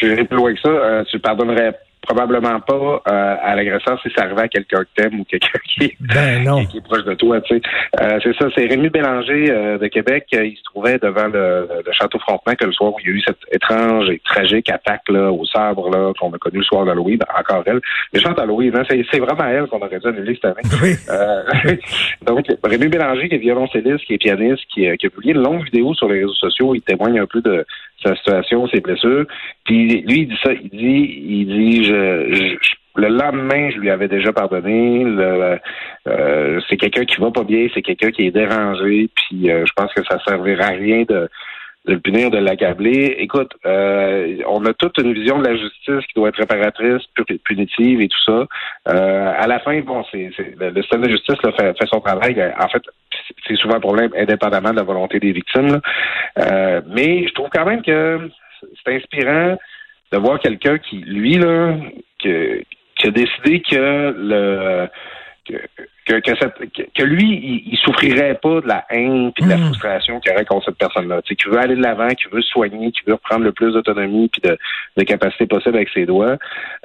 Je 0.00 0.06
vais 0.06 0.24
plus 0.24 0.36
loin 0.36 0.52
que 0.54 0.60
ça. 0.60 0.68
Euh, 0.68 1.04
tu 1.10 1.18
pardonnerais 1.18 1.74
probablement 2.02 2.60
pas 2.60 3.02
euh, 3.08 3.36
à 3.42 3.54
l'agresseur 3.54 4.00
si 4.02 4.10
ça 4.16 4.24
arrivait 4.24 4.42
à 4.42 4.48
quelqu'un 4.48 4.80
que 4.80 5.02
t'aimes 5.02 5.20
ou 5.20 5.24
quelqu'un 5.24 5.58
qui, 5.64 5.96
ben 6.00 6.66
qui, 6.70 6.78
est 6.78 6.80
proche 6.80 7.04
de 7.04 7.14
toi. 7.14 7.40
Tu 7.42 7.56
sais. 7.56 7.62
Euh, 8.00 8.18
c'est 8.22 8.34
ça, 8.36 8.46
c'est 8.54 8.66
Rémi 8.66 8.88
Bélanger 8.88 9.50
euh, 9.50 9.78
de 9.78 9.86
Québec. 9.88 10.26
il 10.32 10.56
se 10.56 10.62
trouvait 10.64 10.98
devant 10.98 11.28
le, 11.28 11.68
château 11.92 12.18
Frontenac 12.20 12.62
le 12.62 12.72
soir 12.72 12.92
où 12.92 12.96
il 13.00 13.06
y 13.06 13.12
a 13.12 13.16
eu 13.16 13.22
cette 13.26 13.38
étrange 13.52 14.08
et 14.10 14.20
tragique 14.24 14.70
attaque 14.70 15.08
là, 15.08 15.30
au 15.30 15.44
sabre 15.44 15.90
là, 15.90 16.12
qu'on 16.18 16.32
a 16.32 16.38
connu 16.38 16.58
le 16.58 16.64
soir 16.64 16.84
d'Halloween. 16.84 17.18
Encore 17.38 17.62
elle. 17.66 17.80
Mais 18.12 18.20
chante 18.20 18.38
Halloween, 18.38 18.74
hein, 18.76 18.82
c'est, 18.88 19.18
vraiment 19.18 19.44
elle 19.44 19.66
qu'on 19.66 19.78
aurait 19.78 19.98
dû 19.98 20.08
annuler 20.08 20.34
cette 20.34 20.56
année. 20.56 20.68
Oui. 20.82 21.76
donc, 22.26 22.46
Rémi 22.64 22.88
Bélanger, 22.88 23.28
qui 23.28 23.34
est 23.34 23.38
violoncelliste, 23.38 24.04
qui 24.06 24.14
est 24.14 24.18
pianiste, 24.18 24.64
qui, 24.72 24.86
qui 24.96 25.06
a 25.06 25.10
publié 25.10 25.34
une 25.34 25.42
longue 25.42 25.64
vidéo 25.64 25.94
sur 25.94 26.08
les 26.08 26.20
réseaux 26.20 26.34
sociaux. 26.34 26.74
Il 26.74 26.82
témoigne 26.82 27.18
un 27.18 27.26
peu 27.26 27.42
de 27.42 27.66
sa 28.02 28.14
situation, 28.16 28.66
ses 28.68 28.80
blessures. 28.80 29.26
Puis 29.64 30.02
lui, 30.02 30.20
il 30.20 30.28
dit 30.28 30.38
ça, 30.42 30.52
il 30.52 30.70
dit, 30.70 31.22
il 31.28 31.46
dit, 31.46 31.84
je, 31.84 32.56
le 32.96 33.08
lendemain, 33.08 33.70
je 33.70 33.78
lui 33.78 33.90
avais 33.90 34.08
déjà 34.08 34.32
pardonné. 34.32 35.04
Euh, 35.04 36.60
c'est 36.68 36.76
quelqu'un 36.76 37.04
qui 37.04 37.20
va 37.20 37.30
pas 37.30 37.44
bien, 37.44 37.68
c'est 37.74 37.82
quelqu'un 37.82 38.10
qui 38.10 38.26
est 38.26 38.30
dérangé. 38.30 39.08
Puis 39.14 39.50
euh, 39.50 39.64
je 39.66 39.72
pense 39.74 39.92
que 39.94 40.02
ça 40.04 40.18
servira 40.26 40.66
à 40.66 40.70
rien 40.70 41.04
de 41.08 41.28
de 41.86 41.94
le 41.94 42.00
punir, 42.00 42.30
de 42.30 42.38
l'accabler. 42.38 43.16
Écoute, 43.18 43.52
euh, 43.64 44.36
on 44.46 44.64
a 44.66 44.74
toute 44.74 44.98
une 44.98 45.12
vision 45.14 45.38
de 45.38 45.46
la 45.46 45.56
justice 45.56 46.06
qui 46.06 46.14
doit 46.14 46.28
être 46.28 46.38
réparatrice, 46.38 47.02
punitive 47.44 48.00
et 48.00 48.08
tout 48.08 48.24
ça. 48.26 48.46
Euh, 48.88 49.32
à 49.36 49.46
la 49.46 49.60
fin, 49.60 49.80
bon, 49.80 50.04
c'est, 50.10 50.30
le, 50.58 50.82
système 50.82 51.02
de 51.02 51.10
justice 51.10 51.42
là, 51.42 51.52
fait, 51.52 51.78
fait, 51.78 51.86
son 51.86 52.00
travail. 52.00 52.52
En 52.58 52.68
fait, 52.68 52.82
c'est 53.46 53.56
souvent 53.56 53.76
un 53.76 53.80
problème 53.80 54.10
indépendamment 54.16 54.70
de 54.70 54.76
la 54.76 54.82
volonté 54.82 55.20
des 55.20 55.32
victimes. 55.32 55.80
Euh, 56.38 56.80
mais 56.86 57.26
je 57.26 57.32
trouve 57.32 57.48
quand 57.50 57.64
même 57.64 57.82
que 57.82 58.28
c'est 58.84 58.96
inspirant 58.96 59.56
de 60.12 60.18
voir 60.18 60.38
quelqu'un 60.40 60.78
qui, 60.78 60.98
lui, 60.98 61.38
là, 61.38 61.76
que, 62.22 62.62
qui 62.96 63.06
a 63.06 63.10
décidé 63.10 63.62
que 63.62 64.14
le 64.18 64.88
que, 65.46 65.54
que, 66.18 67.02
lui, 67.02 67.62
il, 67.70 67.76
souffrirait 67.78 68.38
pas 68.42 68.60
de 68.60 68.66
la 68.66 68.84
haine 68.90 69.32
et 69.36 69.42
de 69.42 69.48
la 69.48 69.56
hmm. 69.56 69.66
frustration 69.66 70.20
qu'il 70.20 70.32
aurait 70.32 70.44
contre 70.44 70.66
cette 70.66 70.78
personne-là. 70.78 71.22
Tu 71.22 71.28
sais, 71.30 71.36
qui 71.36 71.48
veut 71.48 71.58
aller 71.58 71.76
de 71.76 71.82
l'avant, 71.82 72.08
qui 72.08 72.28
veut 72.32 72.42
soigner, 72.42 72.90
qui 72.92 73.00
veut 73.06 73.14
reprendre 73.14 73.44
le 73.44 73.52
plus 73.52 73.72
d'autonomie 73.72 74.28
puis 74.28 74.40
de, 74.42 74.58
de 74.96 75.02
capacité 75.04 75.46
possible 75.46 75.76
avec 75.76 75.88
ses 75.90 76.06
doigts, 76.06 76.36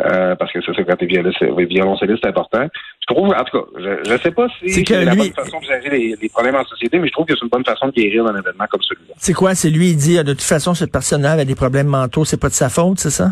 euh, 0.02 0.36
parce 0.36 0.52
que 0.52 0.62
ça, 0.62 0.72
c'est 0.76 0.86
quand 0.86 0.96
t'es 0.96 1.06
violoncelliste, 1.06 2.20
c'est 2.22 2.30
important. 2.30 2.68
Je 3.08 3.14
trouve, 3.14 3.30
en 3.30 3.44
tout 3.44 3.60
cas, 3.60 3.66
je, 3.80 4.12
ne 4.12 4.18
sais 4.18 4.32
pas 4.32 4.48
si 4.60 4.70
c'est 4.70 5.04
la 5.04 5.16
bonne 5.16 5.32
façon 5.34 5.60
de 5.60 5.66
gérer 5.66 5.90
les, 5.90 6.16
les, 6.22 6.30
problèmes 6.30 6.56
en 6.56 6.66
société, 6.66 7.00
mais 7.00 7.08
je 7.08 7.14
trouve 7.14 7.26
que 7.26 7.34
c'est 7.36 7.44
une 7.44 7.50
bonne 7.50 7.66
façon 7.66 7.88
de 7.88 7.94
guérir 7.94 8.26
d'un 8.26 8.40
événement 8.40 8.66
comme 8.70 8.82
celui-là. 8.82 9.14
C'est 9.18 9.34
quoi? 9.34 9.56
C'est 9.56 9.70
lui, 9.70 9.90
il 9.90 9.98
dit, 9.98 10.18
de 10.18 10.34
toute 10.34 10.42
façon, 10.42 10.74
cette 10.74 10.92
personne-là 10.92 11.34
avait 11.34 11.46
des 11.46 11.56
problèmes 11.56 11.88
mentaux, 11.88 12.26
c'est 12.26 12.40
pas 12.40 12.50
de 12.50 12.54
sa 12.54 12.70
faute, 12.70 13.00
c'est 13.00 13.10
ça? 13.10 13.32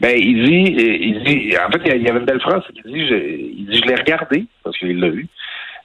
Ben, 0.00 0.16
il 0.16 0.44
dit, 0.44 0.74
il 1.00 1.22
dit, 1.24 1.56
en 1.58 1.70
fait, 1.72 1.80
il 1.96 2.02
y 2.02 2.08
avait 2.08 2.20
une 2.20 2.24
belle 2.24 2.40
phrase, 2.40 2.62
il 2.74 2.92
dit, 2.92 3.08
je, 3.08 3.14
il 3.14 3.66
dit, 3.66 3.80
je 3.82 3.88
l'ai 3.88 3.96
regardé, 3.96 4.44
parce 4.62 4.78
qu'il 4.78 5.00
l'a 5.00 5.08
vu. 5.08 5.26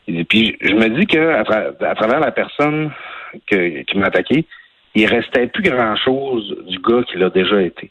Et 0.08 0.24
puis, 0.24 0.56
je 0.62 0.74
me 0.74 0.90
dis 0.90 1.08
que 1.08 1.30
à, 1.30 1.96
travers 1.96 2.20
la 2.20 2.32
personne 2.32 2.92
que, 3.48 3.82
qui 3.84 3.98
m'a 3.98 4.08
attaqué, 4.08 4.46
il 4.96 5.06
restait 5.08 5.48
plus 5.48 5.64
grand-chose 5.64 6.56
du 6.68 6.78
gars 6.80 7.04
qui 7.04 7.18
l'a 7.18 7.30
déjà 7.30 7.62
été. 7.62 7.90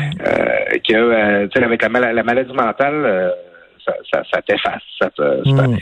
Euh, 0.00 0.78
que, 0.86 0.94
euh, 0.94 1.48
avec 1.54 1.82
la, 1.82 2.12
la 2.12 2.22
maladie 2.22 2.52
mentale, 2.52 3.02
euh, 3.04 3.30
ça, 3.84 3.94
ça, 4.12 4.22
ça 4.32 4.42
t'efface, 4.42 4.82
ça, 5.00 5.08
hmm. 5.18 5.76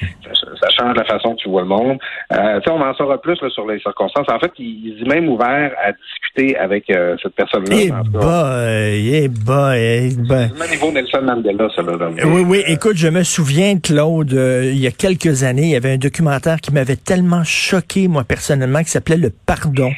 ça, 0.61 0.69
change 0.79 0.97
la 0.97 1.05
façon 1.05 1.31
dont 1.31 1.35
tu 1.37 1.49
vois 1.49 1.63
le 1.63 1.69
monde. 1.69 1.99
Euh, 2.33 2.61
on 2.69 2.81
en 2.81 2.95
saura 2.95 3.21
plus 3.21 3.37
sur 3.51 3.67
les 3.67 3.79
circonstances. 3.81 4.27
En 4.31 4.39
fait, 4.39 4.53
il, 4.59 5.03
est 5.03 5.09
même 5.09 5.29
ouvert 5.29 5.73
à 5.83 5.93
discuter 5.93 6.57
avec 6.57 6.89
euh, 6.91 7.17
cette 7.23 7.35
personne-là. 7.35 7.77
Eh 7.77 7.91
boy, 7.91 9.15
eh 9.15 9.29
boy, 9.29 9.79
eh 9.79 10.17
boy. 10.17 10.51
C'est 10.57 10.71
niveau 10.71 10.93
Nelson 10.93 11.23
Mandela, 11.23 11.69
ça. 11.75 11.83
Là, 11.83 12.09
oui, 12.27 12.45
oui. 12.47 12.63
Écoute, 12.67 12.97
je 12.97 13.09
me 13.09 13.23
souviens, 13.23 13.79
Claude, 13.79 14.33
euh, 14.33 14.71
il 14.73 14.79
y 14.79 14.87
a 14.87 14.93
quelques 14.93 15.43
années, 15.43 15.63
il 15.63 15.71
y 15.71 15.77
avait 15.77 15.93
un 15.93 15.99
documentaire 15.99 16.61
qui 16.61 16.73
m'avait 16.73 16.97
tellement 16.97 17.45
choqué, 17.45 18.09
moi, 18.09 18.25
personnellement, 18.25 18.81
qui 18.81 18.91
s'appelait 18.91 19.17
Le 19.17 19.31
Pardon. 19.47 19.91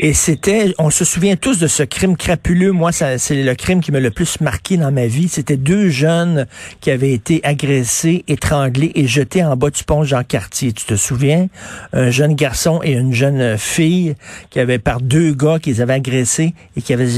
Et 0.00 0.12
c'était, 0.12 0.74
on 0.78 0.90
se 0.90 1.04
souvient 1.04 1.34
tous 1.34 1.58
de 1.58 1.66
ce 1.66 1.82
crime 1.82 2.16
crapuleux. 2.16 2.70
Moi, 2.70 2.92
c'est 2.92 3.42
le 3.42 3.54
crime 3.56 3.80
qui 3.80 3.90
m'a 3.90 3.98
le 3.98 4.12
plus 4.12 4.40
marqué 4.40 4.76
dans 4.76 4.92
ma 4.92 5.08
vie. 5.08 5.26
C'était 5.28 5.56
deux 5.56 5.88
jeunes 5.88 6.46
qui 6.80 6.92
avaient 6.92 7.12
été 7.12 7.40
agressés, 7.42 8.24
étranglés 8.28 8.92
et 8.94 9.08
jetés 9.08 9.42
en 9.42 9.56
bas 9.56 9.70
du 9.70 9.82
pont 9.82 10.04
Jean-Cartier. 10.04 10.72
Tu 10.72 10.84
te 10.84 10.94
souviens? 10.94 11.48
Un 11.92 12.10
jeune 12.10 12.34
garçon 12.34 12.80
et 12.84 12.92
une 12.92 13.12
jeune 13.12 13.58
fille 13.58 14.14
qui 14.50 14.60
avaient 14.60 14.78
par 14.78 15.00
deux 15.00 15.34
gars 15.34 15.58
qu'ils 15.58 15.82
avaient 15.82 15.94
agressés 15.94 16.54
et 16.76 16.82
qui 16.82 16.92
avaient, 16.92 17.08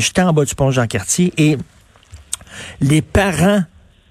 jetés 0.00 0.22
en 0.22 0.32
bas 0.32 0.46
du 0.46 0.54
pont 0.54 0.70
Jean-Cartier. 0.70 1.34
Et 1.36 1.58
les 2.80 3.02
parents 3.02 3.62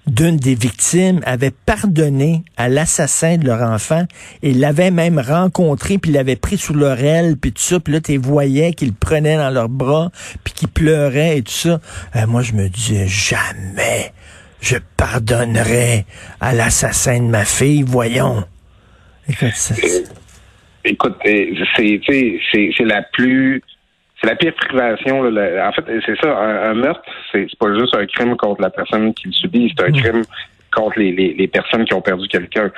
d'une 0.06 0.36
des 0.36 0.54
victimes 0.54 1.20
avait 1.24 1.52
pardonné 1.52 2.42
à 2.56 2.68
l'assassin 2.68 3.36
de 3.36 3.46
leur 3.46 3.62
enfant 3.62 4.04
et 4.42 4.52
l'avait 4.52 4.90
même 4.90 5.18
rencontré 5.18 5.98
puis 5.98 6.10
l'avait 6.10 6.36
pris 6.36 6.58
sous 6.58 6.74
leur 6.74 6.98
aile 6.98 7.36
puis 7.36 7.52
tout 7.52 7.62
ça 7.62 7.78
puis 7.78 7.94
là 7.94 8.00
tu 8.00 8.16
voyais 8.16 8.72
qu'ils 8.72 8.94
prenaient 8.94 9.36
dans 9.36 9.50
leurs 9.50 9.68
bras 9.68 10.10
puis 10.42 10.54
qu'ils 10.54 10.68
pleuraient 10.68 11.38
et 11.38 11.42
tout 11.42 11.52
ça. 11.52 11.80
Euh, 12.16 12.26
moi 12.26 12.42
je 12.42 12.52
me 12.54 12.68
disais 12.68 13.06
jamais 13.06 14.12
je 14.60 14.76
pardonnerai 14.96 16.04
à 16.40 16.52
l'assassin 16.52 17.20
de 17.20 17.28
ma 17.28 17.44
fille 17.44 17.84
voyons. 17.84 18.44
Écoute 19.28 19.52
c'est 21.24 22.84
la 22.84 23.02
plus 23.02 23.62
c'est 24.22 24.30
la 24.30 24.36
pire 24.36 24.54
privation. 24.54 25.20
En 25.20 25.72
fait, 25.72 25.84
c'est 26.06 26.20
ça, 26.20 26.38
un, 26.38 26.74
meurtre, 26.74 27.02
c'est 27.32 27.46
pas 27.58 27.74
juste 27.74 27.94
un 27.96 28.06
crime 28.06 28.36
contre 28.36 28.62
la 28.62 28.70
personne 28.70 29.12
qui 29.14 29.28
le 29.28 29.32
subit, 29.32 29.74
c'est 29.76 29.84
un 29.84 29.90
mm. 29.90 30.00
crime 30.00 30.22
contre 30.74 30.98
les, 30.98 31.12
les 31.12 31.48
personnes 31.48 31.84
qui 31.84 31.94
ont 31.94 32.00
perdu 32.00 32.28
quelqu'un 32.28 32.70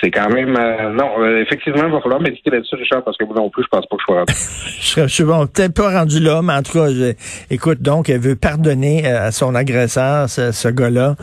c'est 0.00 0.10
quand 0.10 0.28
même 0.28 0.56
euh, 0.56 0.90
non 0.90 1.20
euh, 1.20 1.42
effectivement 1.42 1.84
il 1.86 1.92
va 1.92 2.00
falloir 2.00 2.20
méditer 2.20 2.50
là-dessus 2.50 2.74
Richard 2.76 3.04
parce 3.04 3.16
que 3.16 3.24
moi 3.24 3.34
non 3.36 3.50
plus 3.50 3.62
je 3.62 3.68
pense 3.68 3.86
pas 3.86 3.96
que 3.96 4.02
je 4.02 4.04
sois 4.04 4.18
rendu. 4.18 4.32
Je, 4.80 5.06
suis 5.08 5.24
bon 5.24 5.46
peut-être 5.46 5.74
pas 5.74 5.90
rendu 5.98 6.20
là 6.20 6.42
mais 6.42 6.52
en 6.52 6.62
tout 6.62 6.72
cas 6.72 6.88
écoute 7.50 7.80
donc 7.80 8.08
elle 8.08 8.20
veut 8.20 8.36
pardonner 8.36 9.06
euh, 9.06 9.26
à 9.26 9.32
son 9.32 9.54
agresseur 9.54 10.28
ce, 10.28 10.68
gars-là 10.68 11.16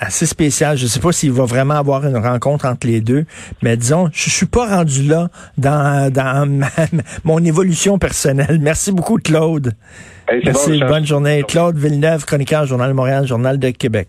assez 0.00 0.26
spécial. 0.26 0.76
Je 0.76 0.86
sais 0.86 1.00
pas 1.00 1.12
s'il 1.12 1.32
va 1.32 1.44
vraiment 1.44 1.74
avoir 1.74 2.06
une 2.06 2.16
rencontre 2.16 2.66
entre 2.66 2.86
les 2.86 3.00
deux 3.00 3.24
mais 3.62 3.76
disons 3.76 4.08
je, 4.12 4.30
suis 4.30 4.46
pas 4.46 4.66
rendu 4.66 5.02
là 5.04 5.28
dans 5.56 6.12
dans 6.12 6.68
mon 7.24 7.44
évolution 7.44 7.98
personnelle. 7.98 8.58
Merci 8.60 8.92
beaucoup 8.92 9.16
Claude. 9.16 9.72
Merci 10.44 10.80
bonne 10.80 11.06
journée. 11.06 11.42
Claude 11.46 11.76
Villeneuve 11.76 12.24
chroniqueur 12.24 12.66
Journal 12.66 12.90
de 12.90 12.94
Montréal 12.94 13.26
Journal 13.26 13.58
de 13.58 13.70
Québec 13.70 14.08